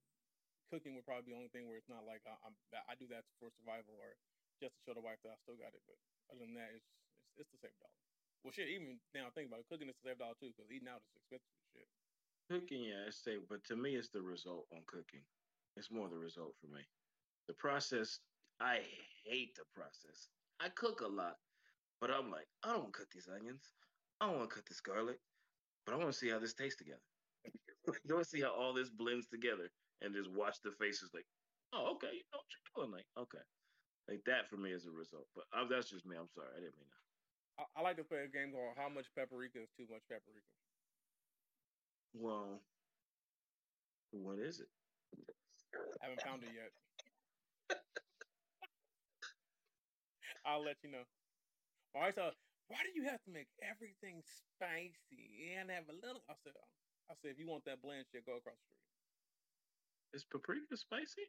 [0.71, 2.55] cooking would probably be the only thing where it's not like I, I'm
[2.87, 4.15] I do that for survival or
[4.61, 5.83] just to show the wife that I still got it.
[5.85, 5.97] But
[6.31, 6.87] other than that, it's
[7.19, 8.12] it's, it's to save dollar.
[8.43, 10.67] Well, shit, even now I think about it, cooking is to save dollar too because
[10.67, 11.87] eating out is expensive shit.
[12.51, 15.23] Cooking, yeah, it's safe, but to me, it's the result on cooking.
[15.79, 16.83] It's more the result for me.
[17.47, 18.19] The process,
[18.59, 18.83] I
[19.23, 20.27] hate the process.
[20.59, 21.39] I cook a lot,
[22.03, 23.71] but I'm like, I don't want to cut these onions.
[24.19, 25.19] I don't want to cut this garlic,
[25.87, 27.03] but I want to see how this tastes together.
[27.87, 29.71] I want to see how all this blends together
[30.03, 31.25] and just watch the faces like,
[31.71, 32.91] oh, okay, you know what you're doing.
[32.91, 33.43] Like, okay.
[34.07, 35.27] Like that for me is a result.
[35.35, 36.19] But uh, that's just me.
[36.19, 36.51] I'm sorry.
[36.51, 37.02] I didn't mean that.
[37.59, 40.49] I, I like to play a game called How Much Paprika is Too Much Paprika.
[42.13, 42.61] Well,
[44.11, 44.69] what is it?
[46.01, 46.71] I haven't found it yet.
[50.45, 51.05] I'll let you know.
[51.95, 52.29] All right, so
[52.69, 56.21] why do you have to make everything spicy and have a little?
[56.29, 56.53] I said,
[57.09, 58.93] I said, if you want that bland shit, go across the street.
[60.13, 61.25] Is paprika spicy?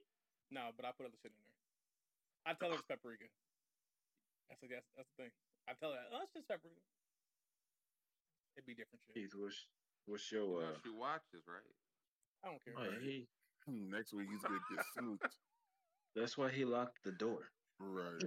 [0.52, 1.56] No, but I put other shit in there.
[2.44, 3.24] I tell her it's paprika.
[4.48, 5.32] That's a, that's, that's the thing.
[5.68, 6.77] I tell her, oh, it's just paprika.
[8.57, 9.14] It'd be different shit.
[9.14, 9.66] Keith, what's
[10.07, 10.79] what's You your know, uh?
[10.85, 11.74] she watches, right?
[12.44, 12.74] I don't care.
[12.79, 13.27] Oh, yeah, he,
[13.66, 15.35] Next week he's gonna get snooped.
[16.14, 17.48] that's why he locked the door.
[17.81, 18.22] Right.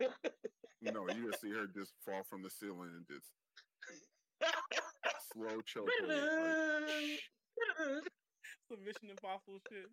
[0.84, 3.30] No, you gonna see her just fall from the ceiling and just
[5.32, 5.86] slow choke.
[5.86, 7.22] hold, like,
[8.68, 9.86] Some Mission Impossible shit.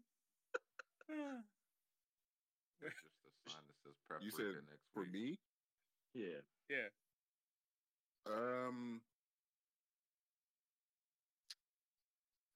[2.82, 3.94] It's just a sign that says
[4.26, 5.38] You paprika said next for me,
[6.16, 6.42] yeah.
[6.70, 6.90] Yeah.
[8.26, 9.02] um,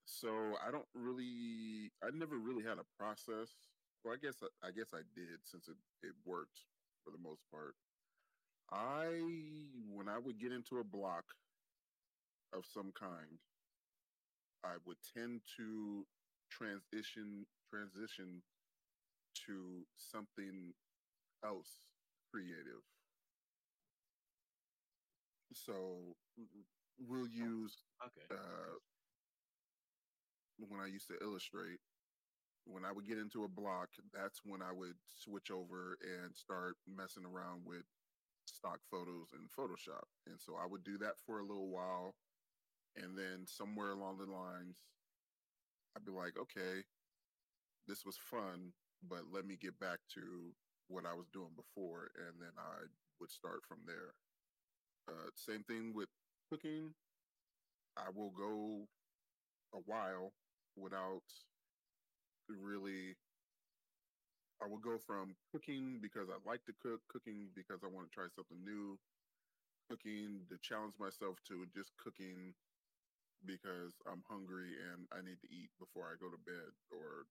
[0.05, 0.29] so
[0.65, 3.49] I don't really, I never really had a process.
[4.03, 6.59] Well, I guess I, guess I did since it it worked
[7.03, 7.75] for the most part.
[8.71, 9.21] I
[9.91, 11.25] when I would get into a block
[12.53, 13.39] of some kind,
[14.63, 16.05] I would tend to
[16.49, 18.41] transition transition
[19.45, 20.73] to something
[21.43, 21.81] else
[22.31, 22.83] creative.
[25.53, 26.15] So
[26.99, 28.27] we'll use Okay.
[28.31, 28.77] uh,
[30.59, 31.79] when I used to illustrate,
[32.65, 36.75] when I would get into a block, that's when I would switch over and start
[36.87, 37.83] messing around with
[38.45, 40.07] stock photos in Photoshop.
[40.27, 42.15] And so I would do that for a little while.
[42.95, 44.77] And then somewhere along the lines,
[45.95, 46.83] I'd be like, okay,
[47.87, 48.73] this was fun,
[49.07, 50.53] but let me get back to
[50.87, 52.11] what I was doing before.
[52.15, 52.85] And then I
[53.19, 54.13] would start from there.
[55.07, 56.09] Uh, same thing with
[56.49, 56.93] cooking.
[57.97, 58.87] I will go
[59.73, 60.31] a while
[60.75, 61.23] without
[62.49, 63.15] really.
[64.61, 68.15] I will go from cooking because I like to cook, cooking because I want to
[68.15, 68.97] try something new,
[69.89, 72.53] cooking to challenge myself to just cooking
[73.45, 77.27] because I'm hungry and I need to eat before I go to bed or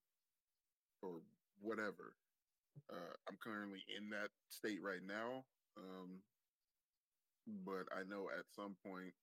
[1.03, 1.21] or
[1.61, 2.13] whatever.
[2.91, 5.45] Uh, I'm currently in that state right now,
[5.77, 6.21] um,
[7.47, 9.15] but I know at some point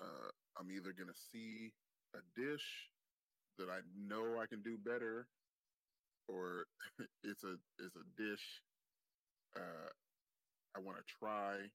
[0.00, 1.72] uh, I'm either gonna see
[2.14, 2.90] a dish
[3.58, 5.28] that I know I can do better,
[6.28, 6.66] or
[7.24, 8.62] it's a it's a dish
[9.56, 9.90] uh,
[10.76, 11.70] I want to try,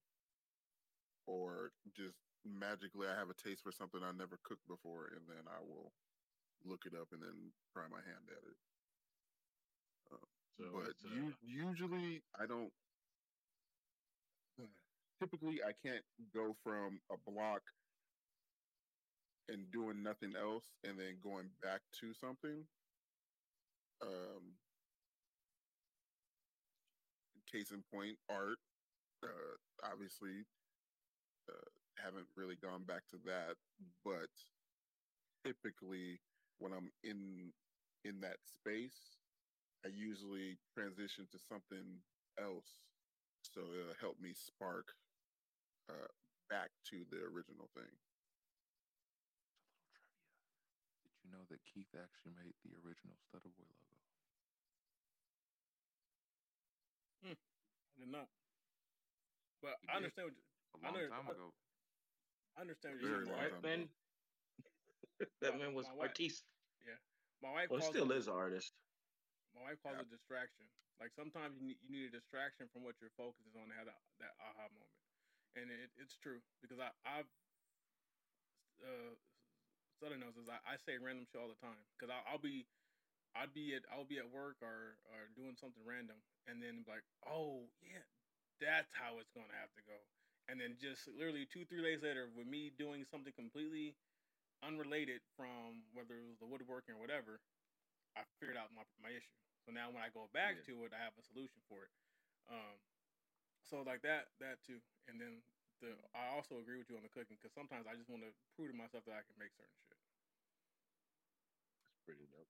[1.26, 5.44] or just magically I have a taste for something I never cooked before, and then
[5.48, 5.92] I will
[6.64, 8.56] look it up and then try my hand at it.
[10.12, 10.26] Uh,
[10.58, 12.72] So but uh, usually I don't.
[15.20, 16.04] Typically, I can't
[16.34, 17.62] go from a block
[19.48, 22.64] and doing nothing else and then going back to something.
[24.02, 24.54] Um,
[27.50, 28.58] case in point, art.
[29.24, 30.44] Uh, obviously,
[31.48, 31.70] uh,
[32.02, 33.56] haven't really gone back to that,
[34.04, 34.30] but
[35.44, 36.20] typically
[36.58, 37.50] when I'm in
[38.04, 39.18] in that space,
[39.84, 41.98] I usually transition to something
[42.38, 42.78] else,
[43.42, 44.94] so it'll help me spark
[45.88, 46.08] uh,
[46.48, 47.90] back to the original thing.
[51.04, 53.96] Did you know that Keith actually made the original Stutter Boy logo?
[57.24, 57.34] I
[57.98, 58.28] did not.
[59.60, 60.14] But He I did.
[60.14, 60.24] understand.
[60.30, 61.48] What you, A I long know- time I- ago.
[62.56, 63.38] I understand what Very you're saying.
[63.38, 63.80] time That man,
[65.42, 66.44] that My- man was my wife- artiste.
[67.40, 68.74] My wife Well, calls still it, is an artist.
[69.54, 70.02] My wife calls Yeah.
[70.02, 70.66] it distraction.
[70.98, 73.74] Like sometimes you need, you need a distraction from what your focus is on to
[73.74, 74.90] have that, that aha moment,
[75.56, 77.30] and it, it's true because I I've
[78.82, 79.14] uh
[79.98, 80.46] Stutter knows this.
[80.46, 82.66] I, I say random shit all the time because I'll, I'll be
[83.34, 86.90] I'd be at I'll be at work or or doing something random and then be
[86.90, 88.04] like oh yeah
[88.60, 89.98] that's how it's gonna have to go
[90.46, 93.94] and then just literally two three days later with me doing something completely
[94.62, 97.38] unrelated from whether it was the woodworking or whatever
[98.18, 99.38] I figured out my, my issue.
[99.62, 100.74] So now when I go back Yeah.
[100.74, 101.92] to it, I have a solution for it.
[102.50, 102.78] Um,
[103.68, 104.80] so like that, that too.
[105.08, 105.44] And then
[105.80, 108.32] the I also agree with you on the cooking because sometimes I just want to
[108.56, 110.00] prove to myself that I can make certain shit.
[111.92, 112.48] It's pretty dope.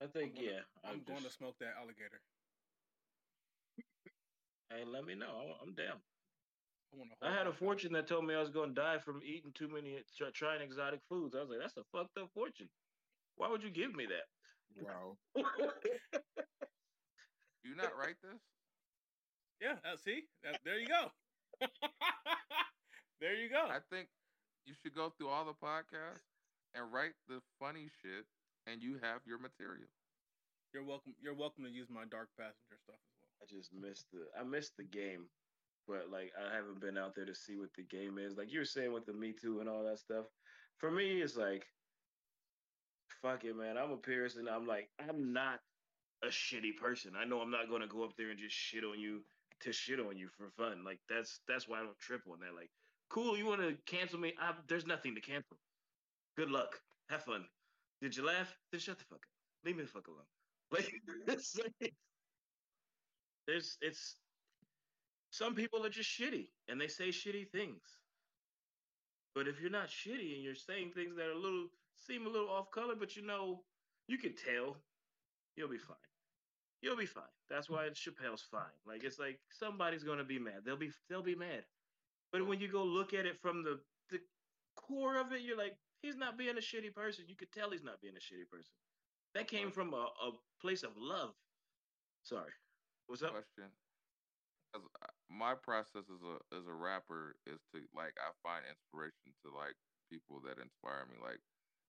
[0.00, 0.62] I think gonna- yeah.
[0.82, 2.22] I'm I'm going to smoke that alligator.
[4.70, 5.52] Hey, let me know.
[5.62, 6.00] I'm, I'm down.
[7.20, 7.28] I.
[7.28, 9.68] I had a fortune that told me I was going to die from eating too
[9.68, 11.34] many, try, trying exotic foods.
[11.34, 12.68] I was like, that's a fucked up fortune.
[13.36, 14.28] Why would you give me that?
[14.80, 15.16] Wow.
[17.64, 18.40] You not write this?
[19.62, 19.78] Yeah.
[19.86, 21.06] Uh, see, that, there you go.
[23.22, 23.62] there you go.
[23.70, 24.08] I think
[24.66, 26.26] you should go through all the podcasts
[26.74, 28.26] and write the funny shit,
[28.66, 29.86] and you have your material.
[30.74, 31.14] You're welcome.
[31.22, 33.30] You're welcome to use my dark passenger stuff as well.
[33.38, 35.30] I just missed the I missed the game,
[35.86, 38.36] but like I haven't been out there to see what the game is.
[38.36, 40.26] Like you were saying with the Me Too and all that stuff.
[40.78, 41.62] For me, it's like,
[43.22, 43.78] fuck it, man.
[43.78, 45.60] I'm a Pierce, and I'm like, I'm not
[46.24, 47.12] a shitty person.
[47.16, 49.20] I know I'm not gonna go up there and just shit on you
[49.62, 50.84] to shit on you for fun.
[50.84, 52.54] Like that's that's why I don't trip on that.
[52.54, 52.70] Like,
[53.08, 54.34] cool, you want to cancel me?
[54.40, 55.56] I, there's nothing to cancel.
[56.36, 56.80] Good luck.
[57.10, 57.44] Have fun.
[58.00, 58.56] Did you laugh?
[58.70, 59.30] Then shut the fuck up.
[59.64, 60.20] Leave me the fuck alone.
[60.72, 60.90] Like,
[61.28, 61.92] it's like
[63.46, 64.16] there's it's
[65.30, 67.82] some people are just shitty and they say shitty things.
[69.34, 72.30] But if you're not shitty and you're saying things that are a little seem a
[72.30, 73.62] little off color, but you know
[74.08, 74.76] you can tell,
[75.56, 75.96] you'll be fine.
[76.82, 77.22] You'll be fine.
[77.48, 78.74] That's why Chappelle's fine.
[78.86, 80.64] Like it's like somebody's gonna be mad.
[80.64, 81.64] They'll be they'll be mad.
[82.32, 83.78] But when you go look at it from the
[84.10, 84.18] the
[84.76, 87.24] core of it, you're like, he's not being a shitty person.
[87.28, 88.72] You could tell he's not being a shitty person.
[89.34, 91.30] That came from a, a place of love.
[92.24, 92.50] Sorry.
[93.06, 93.30] What's up?
[93.32, 93.70] Question.
[94.74, 99.34] 'Cause, uh, my process as a as a rapper is to like I find inspiration
[99.44, 99.76] to like
[100.10, 101.40] people that inspire me, like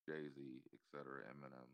[0.07, 1.69] Jay Z, etc., Eminem.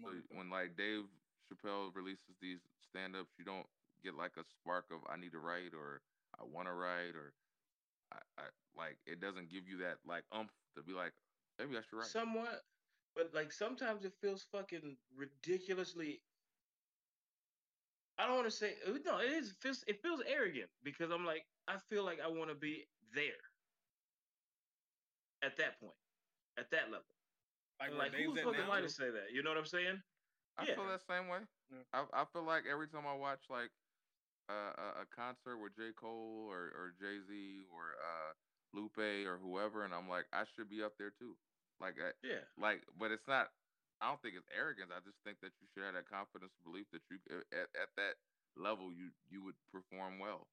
[0.00, 1.04] So when like Dave
[1.50, 3.66] Chappelle releases these stand ups, you don't
[4.04, 6.02] get like a spark of I need to write or
[6.38, 7.34] I want to write or
[8.12, 8.44] I, I
[8.76, 11.12] like it doesn't give you that like umph to be like
[11.58, 12.06] maybe I should write.
[12.06, 12.62] Somewhat,
[13.14, 16.22] but like sometimes it feels fucking ridiculously.
[18.18, 18.74] I don't want to say
[19.04, 19.18] no.
[19.18, 22.50] It is it feels it feels arrogant because I'm like I feel like I want
[22.50, 23.40] to be there
[25.42, 25.96] at that point,
[26.58, 27.04] at that level.
[27.80, 28.70] Like, And where like Dave's who the fuck am?
[28.70, 29.32] I to say that?
[29.32, 30.02] You know what I'm saying?
[30.58, 30.74] I Yeah.
[30.74, 31.40] feel that same way.
[31.70, 31.84] Yeah.
[31.92, 33.70] I I feel like every time I watch like
[34.48, 38.32] uh, a a concert with J Cole or or Jay Z or uh,
[38.72, 41.36] Lupe or whoever, and I'm like I should be up there too.
[41.80, 42.44] Like I, Yeah.
[42.58, 43.50] like, but it's not.
[44.00, 44.90] I don't think it's arrogance.
[44.94, 47.18] I just think that you should have that confidence, belief that you
[47.52, 48.16] at, at that
[48.56, 50.48] level you you would perform well.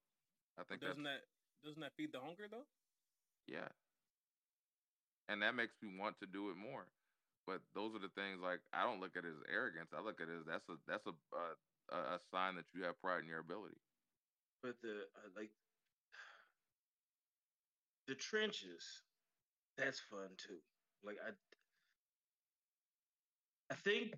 [0.58, 1.22] I think doesn't that
[1.64, 2.66] doesn't that feed the hunger though?
[3.48, 3.70] yeah,
[5.28, 6.88] and that makes me want to do it more.
[7.50, 9.90] But those are the things like I don't look at it as arrogance.
[9.90, 11.18] I look at it as that's a that's a
[11.90, 13.82] a, a sign that you have pride in your ability.
[14.62, 15.50] But the uh, like
[18.08, 18.86] the trenches,
[19.80, 20.62] that's fun too.
[21.04, 21.34] Like I,
[23.74, 24.14] I think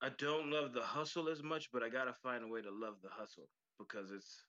[0.00, 3.02] I don't love the hustle as much, but I gotta find a way to love
[3.02, 4.44] the hustle because it's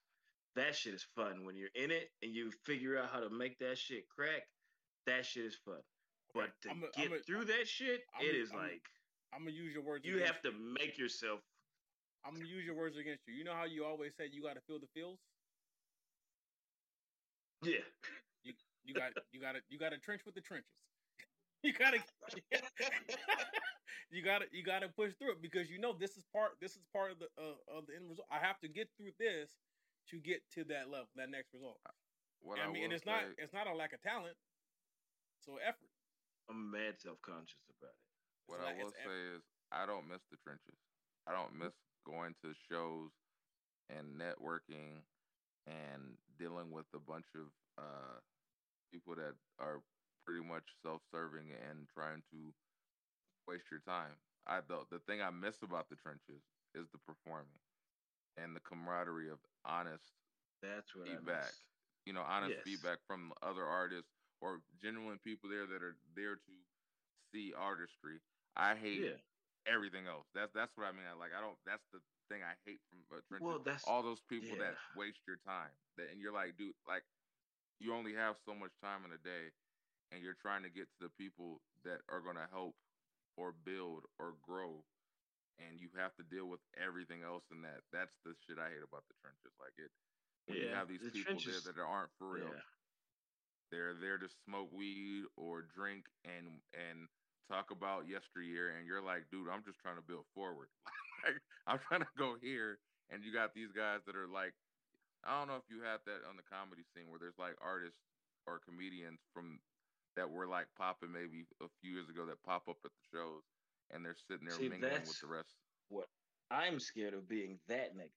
[0.54, 3.58] that shit is fun when you're in it and you figure out how to make
[3.58, 4.46] that shit crack.
[5.06, 5.82] That shit is fun.
[6.34, 8.58] But to I'm a- get I'm a- through that shit, I'm it a- is I'm
[8.58, 8.82] like
[9.32, 10.04] I'm gonna use your words.
[10.04, 11.40] you have to make yourself.
[12.24, 13.34] I'm gonna use your words against you.
[13.34, 15.18] You know how you always said you got to feel the feels.
[17.62, 17.80] Yeah,
[18.42, 18.52] You
[18.84, 20.68] you got you got to you got to trench with the trenches.
[21.62, 21.98] you gotta
[24.10, 26.82] you gotta you gotta push through it because you know this is part this is
[26.92, 28.28] part of the uh, of the end result.
[28.30, 29.48] I have to get through this
[30.10, 31.80] to get to that level, that next result.
[32.40, 34.36] What I I, mean, and will it's not it's not a lack of talent,
[35.40, 35.88] so effort.
[36.48, 37.96] I'm mad self conscious about it.
[38.46, 40.78] What It's I will it's say is, I don't miss the trenches.
[41.26, 43.12] I don't miss going to shows
[43.88, 45.02] and networking
[45.66, 48.20] and dealing with a bunch of uh,
[48.92, 49.82] people that are
[50.24, 52.54] pretty much self-serving and trying to
[53.46, 54.16] waste your time.
[54.46, 56.42] I the the thing I miss about the trenches
[56.74, 57.60] is the performing
[58.36, 60.14] and the camaraderie of honest
[60.62, 61.08] That's what feedback.
[61.08, 61.64] I miss.
[62.06, 62.64] You know, honest Yes.
[62.64, 64.13] feedback from other artists
[64.44, 66.54] or genuine people there that are there to
[67.32, 68.20] see artistry.
[68.54, 69.16] I hate Yeah.
[69.64, 70.28] everything else.
[70.36, 71.08] That's that's what I mean.
[71.08, 71.56] I, like I don't.
[71.64, 73.40] That's the thing I hate from uh, Trenches.
[73.48, 75.72] Well, that's all those people that waste your time.
[75.96, 77.02] That and you're like, dude, like
[77.80, 79.48] you only have so much time in a day,
[80.12, 82.76] and you're trying to get to the people that are gonna help
[83.40, 84.84] or build or grow.
[85.62, 87.86] And you have to deal with everything else in that.
[87.94, 89.54] That's the shit I hate about the trenches.
[89.62, 89.90] Like it,
[90.50, 92.50] when you have these the people trenches- there that aren't for real.
[92.50, 92.73] Yeah.
[93.70, 97.08] They're there to smoke weed or drink and and
[97.50, 100.68] talk about yesteryear, and you're like, dude, I'm just trying to build forward.
[101.24, 102.78] like, I'm trying to go here,
[103.12, 104.56] and you got these guys that are like,
[105.24, 108.00] I don't know if you have that on the comedy scene where there's like artists
[108.46, 109.60] or comedians from
[110.16, 113.44] that were like popping maybe a few years ago that pop up at the shows,
[113.92, 115.52] and they're sitting there See, mingling with the rest.
[115.88, 116.08] What
[116.50, 118.14] I'm scared of being that nigga.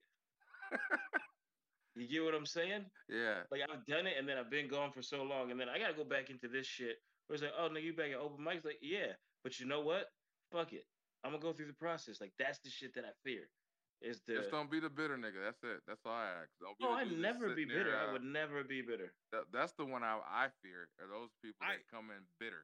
[1.99, 2.85] you get what I'm saying?
[3.09, 5.69] Yeah, Like I've done it and then I've been gone for so long and then
[5.69, 6.97] I gotta go back into this shit.
[7.27, 8.63] Where it's like, oh no, you back at open mics?
[8.65, 10.11] Like, yeah, but you know what?
[10.51, 10.85] Fuck it.
[11.23, 12.21] I'm gonna go through the process.
[12.21, 13.49] Like that's the shit that I fear.
[13.99, 15.41] Is the just don't be the bitter nigga.
[15.41, 15.81] That's it.
[15.89, 16.53] That's all I ask.
[16.61, 17.97] Don't be Oh, the I'd never be sitting there, bitter.
[17.97, 19.09] uh, I would never be bitter.
[19.33, 22.61] That, that's the one I, I fear are those people I- that come in bitter.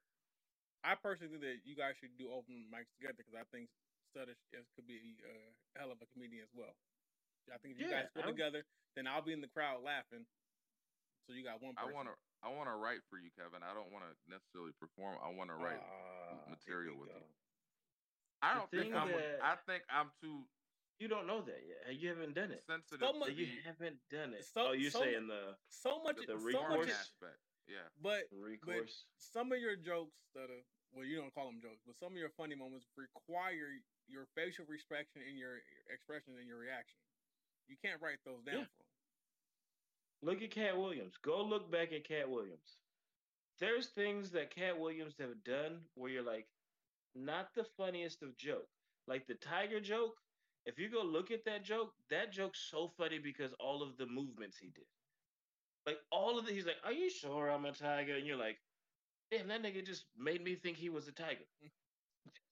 [0.86, 3.72] I personally think that you guys should do open mics together because I think
[4.14, 6.76] Stutter is, could be a hell of a comedian as well.
[7.52, 9.48] I think if you Yeah, guys put I would- together, then I'll be in the
[9.52, 10.26] crowd laughing.
[11.28, 13.64] So you got one I want to I want to write for you, Kevin.
[13.64, 15.18] I don't want to necessarily perform.
[15.24, 15.80] I want to write.
[15.80, 17.24] Ah, material here we with you.
[18.42, 19.08] I don't think I'm.
[19.08, 20.46] a- that- I think I'm too
[21.00, 21.96] You don't know that yet.
[21.96, 22.64] You haven't done it.
[22.68, 23.00] sensitive.
[23.00, 24.46] So much- you haven't done it.
[24.46, 26.88] So, oh, you're so saying the so much, the so recourse?
[26.88, 27.40] much, aspect.
[27.68, 29.06] Yeah, but recourse.
[29.18, 32.18] some of your jokes that are well, you don't call them jokes, but some of
[32.20, 37.00] your funny moments require your facial expression and your expression and your reaction.
[37.68, 38.66] You can't write those down Yeah.
[38.78, 38.90] for 'em.
[40.22, 41.18] Look at Katt Williams.
[41.18, 42.80] Go look back at Katt Williams.
[43.60, 46.50] There's things that Katt Williams have done where you're like,
[47.16, 48.70] not the funniest of joke.
[49.08, 50.22] Like the tiger joke.
[50.66, 54.06] If you go look at that joke, that joke's so funny because all of the
[54.08, 54.88] movements he did.
[55.86, 58.60] Like all of the, he's like, "Are you sure I'm a tiger?" And you're like,
[59.32, 61.46] "Damn, that nigga just made me think he was a tiger."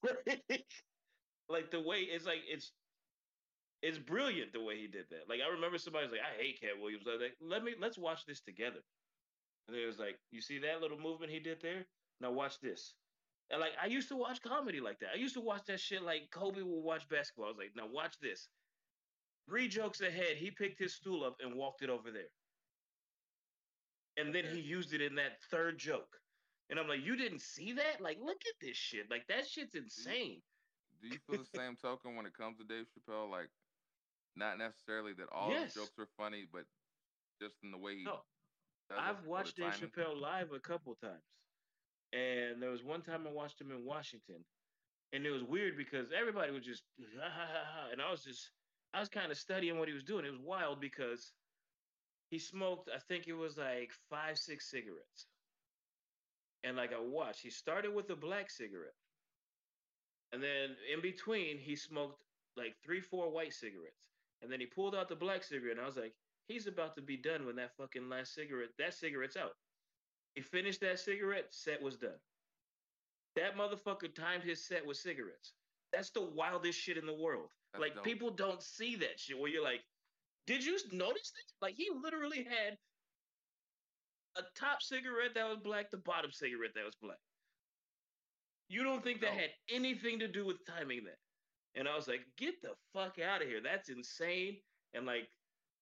[1.49, 2.73] like the way it's like it's
[3.81, 5.27] it's brilliant the way he did that.
[5.27, 7.05] Like I remember somebody was like, I hate Katt Williams.
[7.07, 8.79] I was like, let me let's watch this together.
[9.67, 11.85] And it was like, you see that little movement he did there?
[12.19, 12.93] Now watch this.
[13.49, 15.09] And like I used to watch comedy like that.
[15.13, 17.45] I used to watch that shit like Kobe would watch basketball.
[17.45, 18.47] I was like, now watch this.
[19.49, 22.29] Three jokes ahead, he picked his stool up and walked it over there.
[24.17, 26.17] And then he used it in that third joke.
[26.69, 27.99] And I'm like, you didn't see that?
[27.99, 29.09] Like, look at this shit.
[29.09, 30.41] Like that shit's insane.
[31.01, 33.29] Do you feel the same token when it comes to Dave Chappelle?
[33.29, 33.49] Like,
[34.35, 35.73] not necessarily that all Yes.
[35.75, 36.65] jokes are funny, but
[37.41, 38.05] just in the way he.
[38.05, 38.23] No,
[38.97, 39.73] I've watched Dave.
[39.73, 41.23] Chappelle live a couple times,
[42.13, 44.45] and there was one time I watched him in Washington,
[45.13, 46.83] and it was weird because everybody was just
[47.19, 48.51] ha ha ha ha, and I was just
[48.93, 50.25] I was kind of studying what he was doing.
[50.25, 51.33] It was wild because
[52.29, 55.27] he smoked I think it was like five six cigarettes,
[56.63, 58.95] and like I watched, he started with a black cigarette,
[60.31, 62.23] and then in between he smoked
[62.57, 64.10] like three four white cigarettes,
[64.41, 66.13] And then he pulled out the black cigarette, and I was like,
[66.47, 69.53] he's about to be done when that fucking last cigarette, that cigarette's out.
[70.35, 72.19] He finished that cigarette, set was done.
[73.35, 75.53] That motherfucker timed his set with cigarettes.
[75.93, 77.49] That's the wildest shit in the world.
[77.73, 78.03] That's like dope.
[78.03, 79.81] people don't see that shit where you're like,
[80.47, 81.53] did you notice this?
[81.61, 82.77] Like he literally had
[84.37, 87.19] a top cigarette that was black, the bottom cigarette that was black.
[88.69, 89.39] You don't think that No.
[89.39, 91.17] had anything to do with timing that?
[91.75, 93.61] And I was like, get the fuck out of here.
[93.61, 94.57] That's insane.
[94.93, 95.29] And like,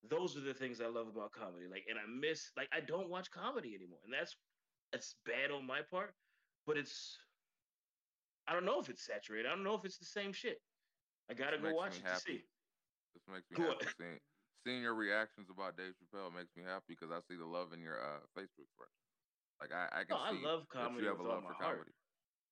[0.08, 1.66] those are the things I love about comedy.
[1.68, 3.98] Like, and I miss, like, I don't watch comedy anymore.
[4.04, 4.36] And that's
[4.92, 6.14] that's bad on my part,
[6.66, 7.18] but it's
[8.46, 9.46] I don't know if it's saturated.
[9.46, 10.58] I don't know if it's the same shit.
[11.30, 12.20] I gotta This go watch it to happy.
[12.20, 12.44] see.
[13.14, 13.86] This makes me happy.
[13.98, 14.18] Seeing,
[14.66, 17.80] seeing your reactions about Dave Chappelle makes me happy because I see the love in
[17.80, 18.98] your uh, Facebook friends.
[19.60, 21.52] Like I, I can No, I see love that comedy you have a love for
[21.54, 21.76] heart.
[21.78, 21.92] comedy.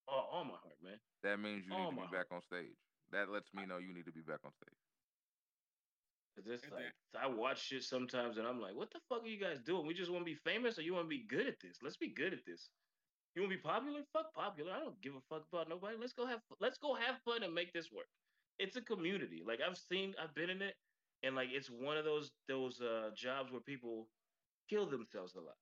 [0.08, 1.00] Oh, all my heart, man.
[1.22, 2.78] That means you All need to be back on stage.
[3.12, 4.76] That lets me know you need to be back on stage.
[6.36, 9.38] 'Cause it's like I watch shit sometimes and I'm like, what the fuck are you
[9.38, 9.86] guys doing?
[9.86, 11.82] We just want to be famous or you want to be good at this?
[11.82, 12.70] Let's be good at this.
[13.34, 14.04] You want to be popular?
[14.12, 14.72] Fuck popular.
[14.72, 15.96] I don't give a fuck about nobody.
[15.98, 18.08] Let's go have let's go have fun and make this work.
[18.58, 19.42] It's a community.
[19.44, 20.76] Like I've seen, I've been in it,
[21.22, 24.10] and like it's one of those those uh jobs where people
[24.68, 25.58] kill themselves a lot.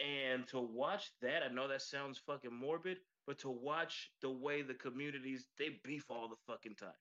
[0.00, 4.62] And to watch that, I know that sounds fucking morbid, but to watch the way
[4.62, 6.98] the communities they beef all the fucking time.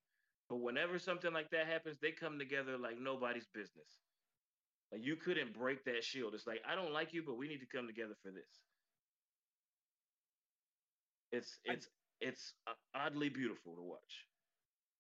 [0.50, 4.02] But whenever something like that happens, they come together like nobody's business.
[4.92, 6.34] Like you couldn't break that shield.
[6.36, 8.64] It's like I don't like you, but we need to come together for this.
[11.32, 14.28] It's I- it's it's uh, oddly beautiful to watch.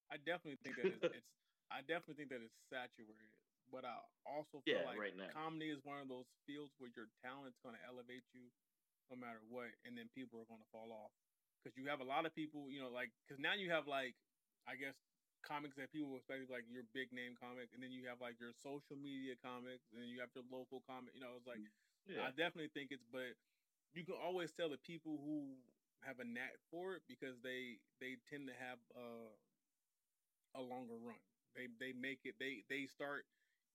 [0.09, 1.28] I definitely think that it's, it's
[1.72, 3.32] I definitely think that it's saturated,
[3.72, 5.30] but I also feel Yeah, like right now.
[5.32, 8.51] comedy is one of those fields where your talent's going to elevate you
[9.09, 11.11] no matter what, and then people are going to fall off
[11.61, 14.13] because you have a lot of people, you know, like because now you have like
[14.67, 14.97] I guess
[15.41, 18.53] comics that people expect like your big name comic, and then you have like your
[18.53, 21.13] social media comics, and then you have your local comic.
[21.15, 21.63] You know, it's like
[22.05, 23.37] Yeah, I definitely think it's, but
[23.93, 25.57] you can always tell the people who
[26.03, 29.31] have a knack for it because they they tend to have uh,
[30.55, 31.19] a longer run.
[31.55, 32.35] They they make it.
[32.39, 33.25] They they start.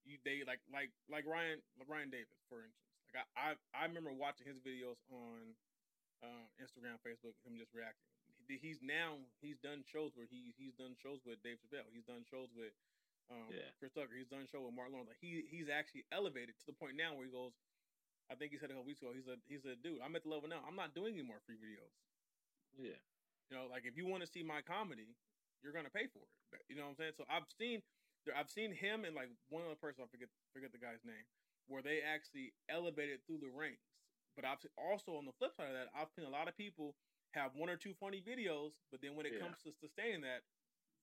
[0.05, 2.86] You they like like like Ryan Ryan Davis for instance.
[3.17, 5.57] Like I I, I remember watching his videos on
[6.21, 8.05] uh, Instagram, Facebook, him just reacting.
[8.45, 11.89] He's now he's done shows where he he's done shows with Dave Chappelle.
[11.89, 12.77] He's done shows with
[13.33, 13.73] um, Yeah.
[13.81, 14.13] Chris Tucker.
[14.15, 15.09] He's done show with Mark Lawrence.
[15.09, 17.57] Like he he's actually elevated to the point now where he goes.
[18.29, 19.17] I think he said a couple weeks ago.
[19.17, 19.99] He's a he's a dude.
[20.05, 20.61] I'm at the level now.
[20.69, 21.95] I'm not doing any more free videos.
[22.77, 23.01] yeah.
[23.51, 25.15] You know, like if you want to see my comedy,
[25.63, 26.23] you're gonna pay for
[26.55, 26.63] it.
[26.71, 27.15] You know what I'm saying?
[27.19, 27.83] So I've seen
[28.35, 30.03] I've seen him and like one other person.
[30.03, 31.23] I forget forget the guy's name,
[31.69, 33.83] where they actually elevated through the ranks.
[34.37, 36.97] But I've also on the flip side of that, I've seen a lot of people
[37.35, 39.41] have one or two funny videos, but then when it Yeah.
[39.41, 40.43] comes to sustaining that,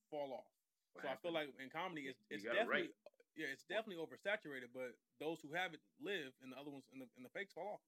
[0.09, 0.47] fall off.
[0.93, 2.53] What so I feel like in comedy, it's, it's right.
[2.53, 2.93] definitely
[3.35, 4.69] yeah, it's definitely oversaturated.
[4.73, 7.53] But those who have it live, and the other ones and the, and the fakes
[7.53, 7.81] fall off.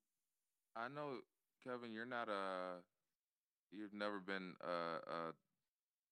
[0.76, 1.22] I know,
[1.64, 2.84] Kevin, you're not a,
[3.72, 5.34] you've never been a, a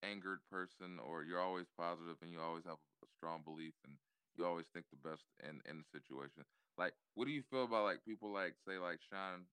[0.02, 3.98] angered person, or you're always positive and you always have a strong belief and
[4.36, 6.44] you always think the best in in the situation.
[6.78, 9.46] Like, what do you feel about like people like say like Sean,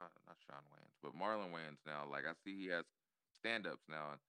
[0.00, 2.04] uh, not Shawn Wayans, but Marlon Wayans now?
[2.10, 2.84] Like, I see he has
[3.40, 4.20] stand ups now, and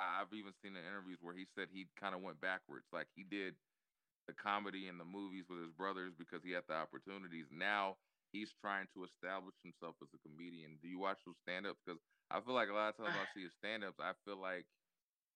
[0.00, 2.86] I've even seen in interviews where he said he kind of went backwards.
[2.92, 3.54] Like he did
[4.26, 7.46] the comedy and the movies with his brothers because he had the opportunities.
[7.50, 7.96] Now
[8.32, 10.78] he's trying to establish himself as a comedian.
[10.82, 11.80] Do you watch those stand ups?
[11.84, 14.38] Because I feel like a lot of times I see his stand ups, I feel
[14.38, 14.66] like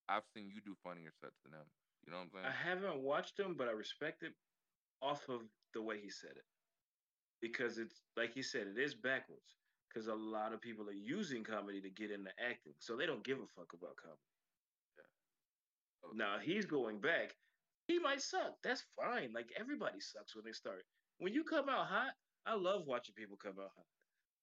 [0.08, 1.68] I've seen you do funnier sets than him.
[2.06, 2.46] You know what I'm saying?
[2.46, 4.34] I haven't watched him, but I respect it
[5.02, 5.42] off of
[5.74, 6.44] the way he said it.
[7.40, 9.56] Because it's like he said, it is backwards.
[9.88, 13.24] Because a lot of people are using comedy to get into acting, so they don't
[13.24, 14.30] give a fuck about comedy.
[14.96, 15.02] So-
[16.04, 16.12] oh.
[16.14, 17.36] Now he's going back.
[17.86, 18.56] He might suck.
[18.62, 19.32] That's fine.
[19.34, 20.84] Like everybody sucks when they start.
[21.18, 22.14] When you come out hot,
[22.46, 23.86] I love watching people come out hot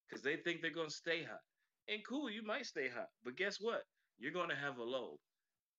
[0.10, 1.42] because they think they're gonna stay hot.
[1.88, 3.84] And cool, you might stay hot, but guess what?
[4.20, 5.20] You're gonna have a low.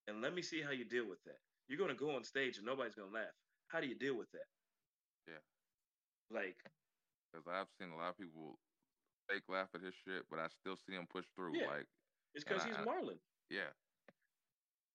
[0.08, 1.40] And let me see how you deal with that.
[1.68, 3.34] You're gonna go on stage and nobody's gonna laugh.
[3.68, 4.48] How do you deal with that?
[5.28, 5.42] Yeah.
[6.30, 6.56] Like,
[7.32, 8.58] Because I've seen a lot of people
[9.28, 11.56] fake laugh at his shit, but I still see him push through.
[11.58, 11.66] Yeah.
[11.68, 11.86] Like,
[12.34, 13.18] it's because he's I- Marlon.
[13.50, 13.68] yeah,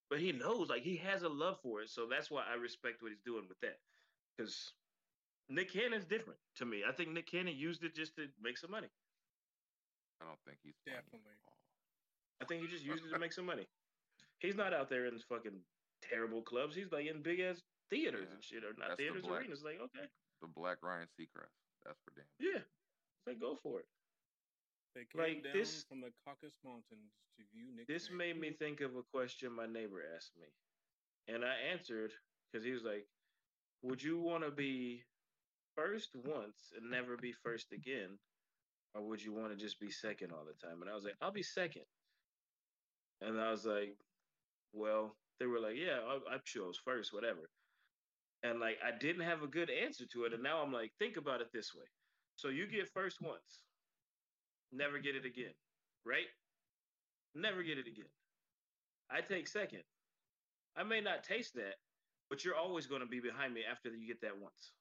[0.09, 1.89] But he knows, like, he has a love for it.
[1.89, 3.77] So that's why I respect what he's doing with that.
[4.37, 4.73] Because
[5.49, 6.83] Nick Cannon's different to me.
[6.87, 8.89] I think Nick Cannon used it just to make some money.
[10.21, 11.33] I don't think he's Definitely.
[12.41, 13.67] I think he just used it to make some money.
[14.39, 15.59] He's not out there in fucking
[16.09, 16.75] terrible clubs.
[16.75, 18.33] He's like in big ass theaters Yeah.
[18.35, 19.63] and shit, or not That's the theaters, black- arenas.
[19.63, 20.07] Like, okay,
[20.41, 21.55] The Black Ryan Seacrest.
[21.85, 22.25] That's for damn.
[22.39, 23.87] yeah, it's like go for it.
[24.95, 27.87] They came Like, down this- from the Caucasus Mountains to view Nick.
[27.87, 28.17] This Cannon.
[28.17, 30.47] made me think of a question my neighbor asked me,
[31.27, 32.13] and I answered
[32.51, 33.07] because he was like,
[33.81, 35.03] "Would you want to be
[35.75, 38.19] first once and never be first again,
[38.93, 41.17] or would you want to just be second all the time?" And I was like,
[41.21, 41.85] "I'll be second.
[43.21, 43.97] And I was like,
[44.73, 47.49] "Well," they were like, "Yeah, I, I chose first, whatever."
[48.43, 51.17] And like, I didn't have a good answer to it, and now I'm like, think
[51.17, 51.85] about it this way:
[52.35, 53.63] so you get first once,
[54.71, 55.53] never get it again,
[56.05, 56.27] right?
[57.35, 58.09] Never get it again.
[59.09, 59.83] I take second.
[60.75, 61.75] I may not taste that,
[62.29, 64.71] but you're always going to be behind me after you get that once.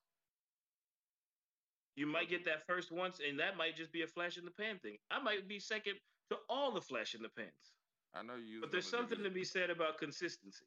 [1.96, 4.50] You might get that first once, and that might just be a flash in the
[4.50, 4.96] pan thing.
[5.10, 5.94] I might be second
[6.30, 7.72] to all the flash in the pans.
[8.14, 10.66] I know you But there's them as a something to be said about consistency.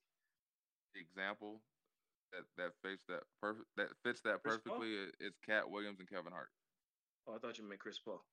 [0.94, 1.62] The example
[2.32, 4.98] that that fits that perfect that fits that Chris perfectly.
[5.06, 6.50] i- It's Katt Williams and Kevin Hart.
[7.28, 8.24] Oh, I thought you meant Chris Paul.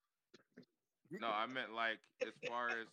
[1.11, 2.89] No, I meant like as far as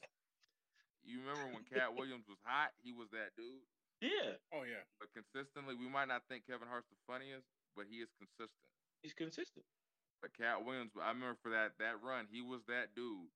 [1.04, 3.64] you remember when Katt Williams was hot, he was that dude.
[4.02, 4.84] Yeah, Oh yeah.
[5.00, 8.52] But consistently, we might not think Kevin Hart's the funniest, but he is consistent.
[9.04, 9.66] he's consistent.
[10.22, 13.32] But Katt Williams, I remember for that that run, he was that dude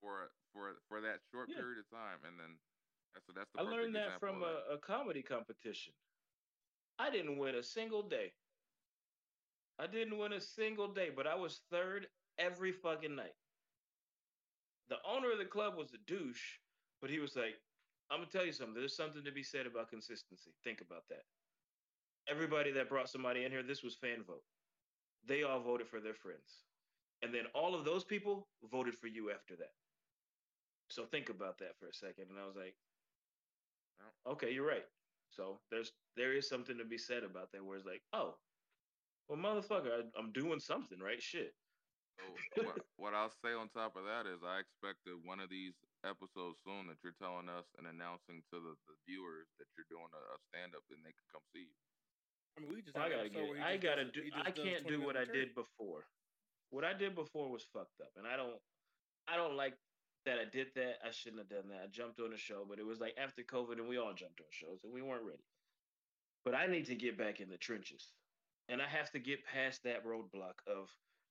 [0.00, 1.56] for for for that short Yeah.
[1.56, 2.58] period of time, and then
[3.14, 5.94] that's so that's the I learned that from a, a comedy competition.
[6.98, 8.32] I didn't win a single day.
[9.78, 13.34] I didn't win a single day, but I was third every fucking night.
[14.88, 16.58] The owner of the club was a douche,
[17.00, 17.56] but he was like,
[18.10, 18.74] I'm gonna tell you something.
[18.74, 20.52] There's something to be said about consistency.
[20.64, 21.24] Think about that.
[22.28, 24.44] Everybody that brought somebody in here, this was fan vote.
[25.24, 26.64] They all voted for their friends.
[27.22, 29.72] And then all of those people voted for you after that.
[30.90, 32.26] So think about that for a second.
[32.30, 32.74] And I was like,
[34.26, 34.86] okay, you're right.
[35.30, 38.34] So there's there is something to be said about that where it's like, oh,
[39.30, 41.22] well, motherfucker, I, I'm doing something, right?
[41.22, 41.54] Shit.
[42.18, 45.48] So what, what I'll say on top of that is I expect that one of
[45.48, 45.72] these
[46.04, 50.10] episodes soon that you're telling us and announcing to the, the viewers that you're doing
[50.12, 51.78] a, a stand up and they can come see you.
[52.58, 52.98] I mean, we just.
[52.98, 53.46] I gotta get.
[53.46, 54.22] where I just gotta does- do.
[54.34, 56.10] I can't do what I did before.
[56.74, 58.58] What I did before was fucked up, and I don't.
[59.30, 59.78] I don't like
[60.26, 61.00] that I did that.
[61.06, 61.82] I shouldn't have done that.
[61.84, 64.40] I jumped on a show, but it was like after COVID, and we all jumped
[64.40, 65.44] on shows, and we weren't ready.
[66.44, 68.12] But I need to get back in the trenches,
[68.68, 70.88] and I have to get past that roadblock of,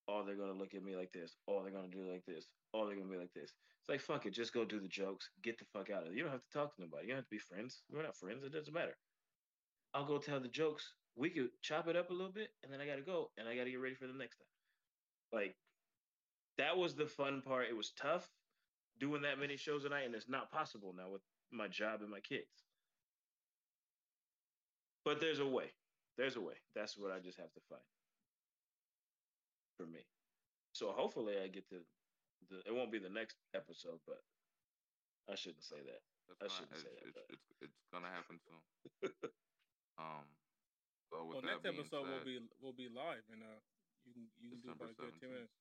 [0.07, 1.35] oh, they're gonna look at me like this.
[1.47, 2.45] Oh, they're gonna do like this.
[2.73, 3.53] Oh, they're gonna be like this.
[3.81, 5.29] It's like fuck it, just go do the jokes.
[5.43, 6.15] Get the fuck out of it.
[6.15, 7.07] You don't have to talk to nobody.
[7.07, 7.81] You don't have to be friends.
[7.91, 8.43] We're not friends.
[8.43, 8.97] It doesn't matter.
[9.93, 10.93] I'll go tell the jokes.
[11.15, 13.55] We could chop it up a little bit, and then I gotta go, and I
[13.55, 15.41] gotta get ready for the next time.
[15.41, 15.55] Like,
[16.57, 17.65] that was the fun part.
[17.69, 18.29] It was tough
[18.99, 21.21] doing that many shows a night, and it's not possible now with
[21.51, 22.67] my job and my kids.
[25.05, 25.71] But there's a way.
[26.17, 26.55] There's a way.
[26.75, 27.81] That's what I just have to find
[29.77, 30.03] for me.
[30.73, 31.79] So hopefully I get to
[32.49, 32.59] the.
[32.67, 34.19] It won't be the next episode, but
[35.31, 36.01] I shouldn't say that.
[36.27, 36.55] That's I fine.
[36.57, 38.61] shouldn't It's, say that, it's, but- it's, it's gonna happen soon.
[39.99, 40.27] um.
[41.09, 43.59] So with Well, that next being episode will be will be live, and uh,
[44.05, 45.55] you can you can do December about a good ten minutes.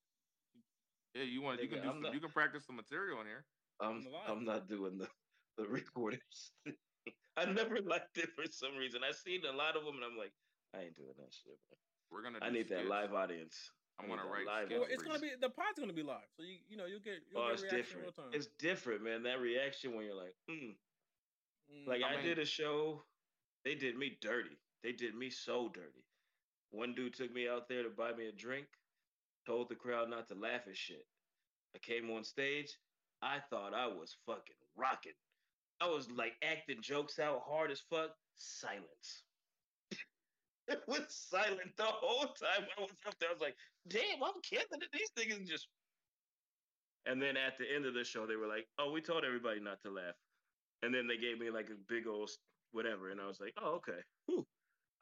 [1.15, 3.27] Yeah, you want you can do I'm some, not- you can practice some material in
[3.27, 3.45] here.
[3.81, 4.05] I'm.
[4.27, 5.09] I'm not doing the
[5.57, 6.53] the recordings.
[7.37, 9.01] I never liked it for some reason.
[9.09, 10.33] I've seen a lot of them, and I'm like,
[10.75, 11.55] I ain't doing that shit.
[11.71, 11.79] Man.
[12.11, 12.39] We're gonna.
[12.43, 13.55] I do need that live audience.
[13.99, 16.43] I I'm gonna write live Well, it's gonna be the pod's gonna be live, so
[16.43, 18.15] you you know you'll get you'll Oh, get it's different.
[18.17, 18.31] time.
[18.33, 19.23] It's different, man.
[19.25, 20.75] That reaction when you're like, mm.
[21.71, 23.03] Mm, like I I, mean- did a show.
[23.65, 24.57] They did me dirty.
[24.83, 26.05] They did me so dirty.
[26.71, 28.67] One dude took me out there to buy me a drink.
[29.49, 31.07] Told the crowd not to laugh at shit.
[31.75, 32.77] I came on stage.
[33.23, 35.17] I thought I was fucking rocking.
[35.81, 38.11] I was like acting jokes out hard as fuck.
[38.37, 39.23] Silence.
[40.69, 43.31] it was silent the whole time I was up there.
[43.31, 43.57] I was like,
[43.89, 44.67] damn, I'm killing.
[44.93, 45.67] These niggas just.
[47.07, 49.61] And then at the end of the show, they were like, oh, we told everybody
[49.61, 50.15] not to laugh.
[50.83, 52.29] And then they gave me like a big old
[52.73, 53.09] whatever.
[53.09, 54.01] And I was like, oh, okay.
[54.27, 54.47] Whew.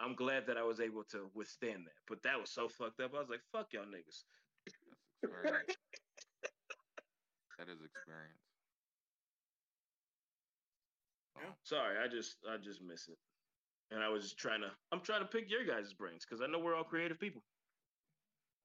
[0.00, 1.96] I'm glad that I was able to withstand that.
[2.08, 3.14] But that was so fucked up.
[3.14, 4.24] I was like, fuck y'all niggas.
[4.64, 4.76] That's
[5.24, 5.76] experience.
[7.58, 8.42] that is experience.
[11.36, 11.48] Yeah.
[11.48, 13.18] Um, Sorry, I just I just miss it.
[13.90, 16.46] And I was just trying to I'm trying to pick your guys' brains because I
[16.50, 17.42] know we're all creative people.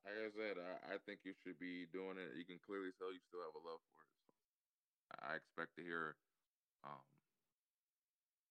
[0.04, 2.34] Like I said, I, I think you should be doing it.
[2.34, 4.12] You can clearly tell you still have a love for it.
[5.08, 6.16] So I expect to hear
[6.84, 7.06] um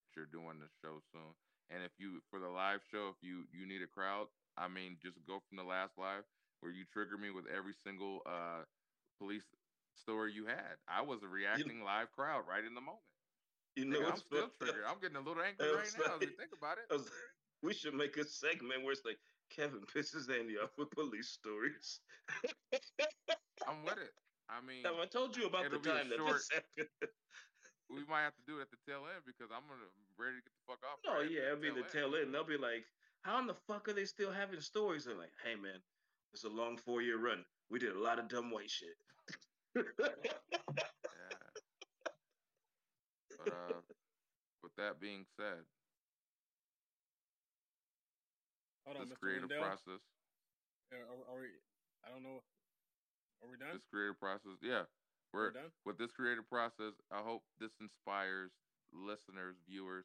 [0.00, 1.34] that you're doing the show soon.
[1.70, 4.98] And if you for the live show, if you you need a crowd, I mean,
[5.00, 6.26] just go from the last live
[6.60, 8.66] where you trigger me with every single uh
[9.18, 9.54] police
[9.94, 10.78] story you had.
[10.88, 13.04] I was a reacting live crowd right in the moment.
[13.76, 14.84] You Nigga, know I'm still triggered.
[14.84, 16.90] I'm getting a little angry right now as we think about it.
[16.90, 17.06] Like,
[17.62, 22.00] we should make a segment where it's like Kevin pisses Andy off with police stories.
[23.66, 24.14] I'm with it.
[24.48, 26.88] I mean, Now, I told you about the time that short- this happened.
[27.90, 30.38] we might have to do it at the tail end because I'm gonna I'm ready
[30.38, 30.98] to get the fuck off.
[31.04, 31.92] No, right yeah, it'll be the end.
[31.92, 32.32] tail end.
[32.32, 32.86] They'll be like,
[33.22, 35.82] "How in the fuck are they still having stories?" They're like, "Hey, man,
[36.32, 37.44] it's a long four year run.
[37.68, 38.96] We did a lot of dumb white shit."
[40.70, 41.36] Yeah.
[43.44, 43.80] But uh,
[44.62, 45.64] with that being said,
[48.86, 49.20] Hold on, this Mr.
[49.20, 49.64] creative Wendell.
[49.64, 50.02] process,
[50.92, 51.48] Are, are we?
[52.04, 52.42] I don't know.
[53.42, 53.72] Are we done?
[53.72, 54.84] this creative process, yeah,
[55.32, 55.70] We're we're done.
[55.86, 56.94] with this creative process.
[57.10, 58.50] I hope this inspires
[58.92, 60.04] listeners, viewers.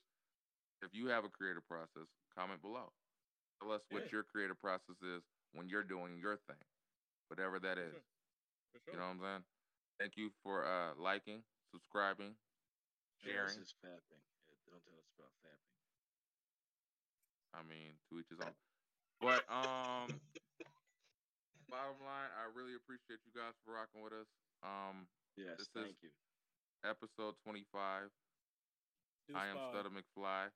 [0.82, 2.06] If you have a creative process,
[2.36, 2.92] comment below.
[3.62, 4.22] Tell us what Yeah.
[4.22, 5.24] your creative process is
[5.54, 6.62] when you're doing your thing,
[7.30, 7.94] whatever that is.
[7.94, 8.04] For sure.
[8.74, 8.94] For sure.
[8.94, 9.44] You know what I'm saying?
[10.00, 12.36] Thank you for uh, liking, subscribing,
[13.24, 13.48] sharing.
[13.48, 14.22] this is fapping.
[14.70, 15.74] Don't tell us about fapping.
[17.56, 18.52] I mean, to each his own.
[19.24, 20.12] But um,
[21.72, 24.28] bottom line, I really appreciate you guys for rocking with us.
[24.66, 25.07] Um,
[25.38, 26.09] Yes, This is- thank you.
[26.84, 28.09] episode 25.
[29.28, 29.74] Deuce I am five.
[29.74, 30.51] Stutter McFly,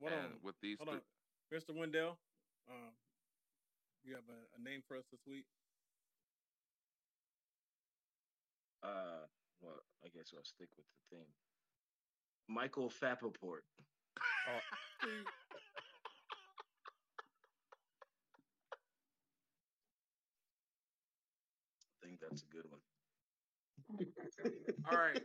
[0.00, 1.02] Hold and on, with these, hold on,
[1.52, 1.74] Mr.
[1.74, 2.18] Wendell.
[2.68, 2.90] Um,
[4.02, 5.46] you have a, a name for us this week?
[8.82, 9.28] Uh,
[9.60, 11.34] well, I guess I'll stick with the theme.
[12.48, 13.62] Michael Fappaport.
[14.48, 14.60] I
[22.22, 22.80] that's a good one.
[24.90, 25.22] all right.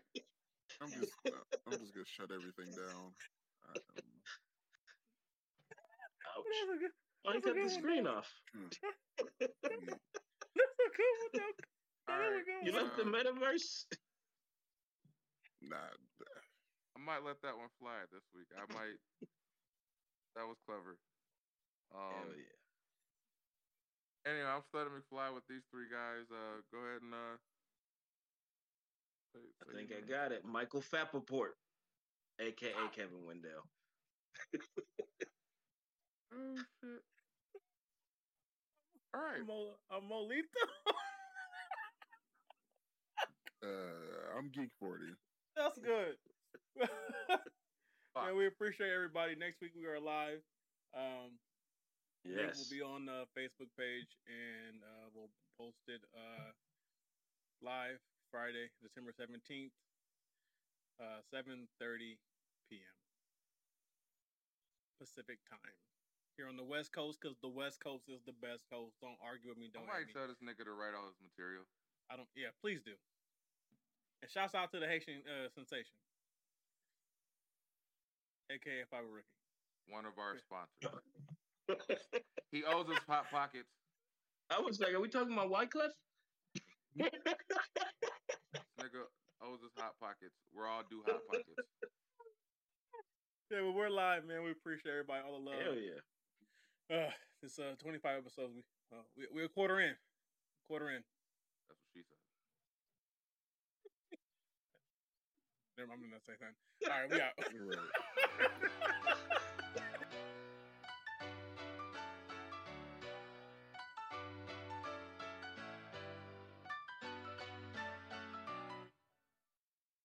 [0.81, 1.31] I'm just, uh,
[1.67, 3.15] I'm just gonna shut everything down.
[3.69, 3.81] Um,
[6.27, 6.45] Ouch.
[6.45, 6.91] That's a good,
[7.25, 8.27] Oh, you cut the screen off.
[8.55, 11.53] mm, that's a good one, though.
[12.07, 12.65] All That is a right.
[12.65, 12.83] You one.
[12.83, 13.69] left the metaverse?
[15.61, 15.89] nah,
[16.95, 18.47] I might let that one fly this week.
[18.55, 18.97] I might.
[20.35, 20.95] that was clever.
[21.93, 22.56] Um, Hell yeah.
[24.27, 26.25] Anyway, I'm Stutter McFly with these three guys.
[26.31, 27.37] Uh, go ahead and uh.
[29.33, 30.09] say- I think I name.
[30.09, 30.43] got it.
[30.43, 31.53] Michael Fappaport,
[32.39, 33.63] aka Kevin Wendell.
[36.35, 37.01] Oh shit!
[39.15, 39.47] All right.
[39.47, 40.67] Mo, a Molito.
[43.63, 45.11] uh, I'm Geek Forty.
[45.55, 46.15] That's good.
[46.77, 49.35] yeah, we appreciate everybody.
[49.35, 50.39] Next week we are live.
[50.95, 51.39] Um, link
[52.27, 52.59] Yes.
[52.59, 56.51] will be on the Facebook page, and uh, we'll post it uh,
[57.63, 59.71] live Friday, December seventeenth,
[60.99, 62.19] uh, seven thirty
[62.67, 62.97] p.m.
[64.99, 65.77] Pacific time.
[66.35, 68.93] Here on the West Coast, because the West Coast is the best coast.
[69.01, 69.73] Don't argue with me.
[69.73, 71.65] Don't might hate tell this nigga to write all his material.
[72.11, 72.29] I don't.
[72.37, 72.93] Yeah, please do.
[74.21, 75.97] And shouts out to the Haitian uh, sensation,
[78.53, 79.37] aka I Were Rookie.
[79.89, 81.01] One of our sponsors.
[82.51, 83.69] He owes us hot pockets.
[84.49, 85.91] I was like, are we talking about Wyclef?
[88.53, 89.03] This nigga
[89.41, 90.33] owes us hot pockets.
[90.53, 91.67] We're all due hot pockets.
[93.51, 94.43] Yeah, but we're live, man.
[94.43, 95.61] We appreciate everybody, all the love.
[95.61, 96.01] Hell yeah.
[96.89, 97.11] Uh,
[97.43, 98.53] it's uh 25 episodes.
[98.55, 99.93] We uh, we we're a quarter in,
[100.69, 101.03] quarter in.
[101.67, 102.17] That's what she said.
[105.77, 106.55] Never mind, I'm gonna say something.
[106.89, 107.35] All right, we out.
[108.39, 109.17] Right.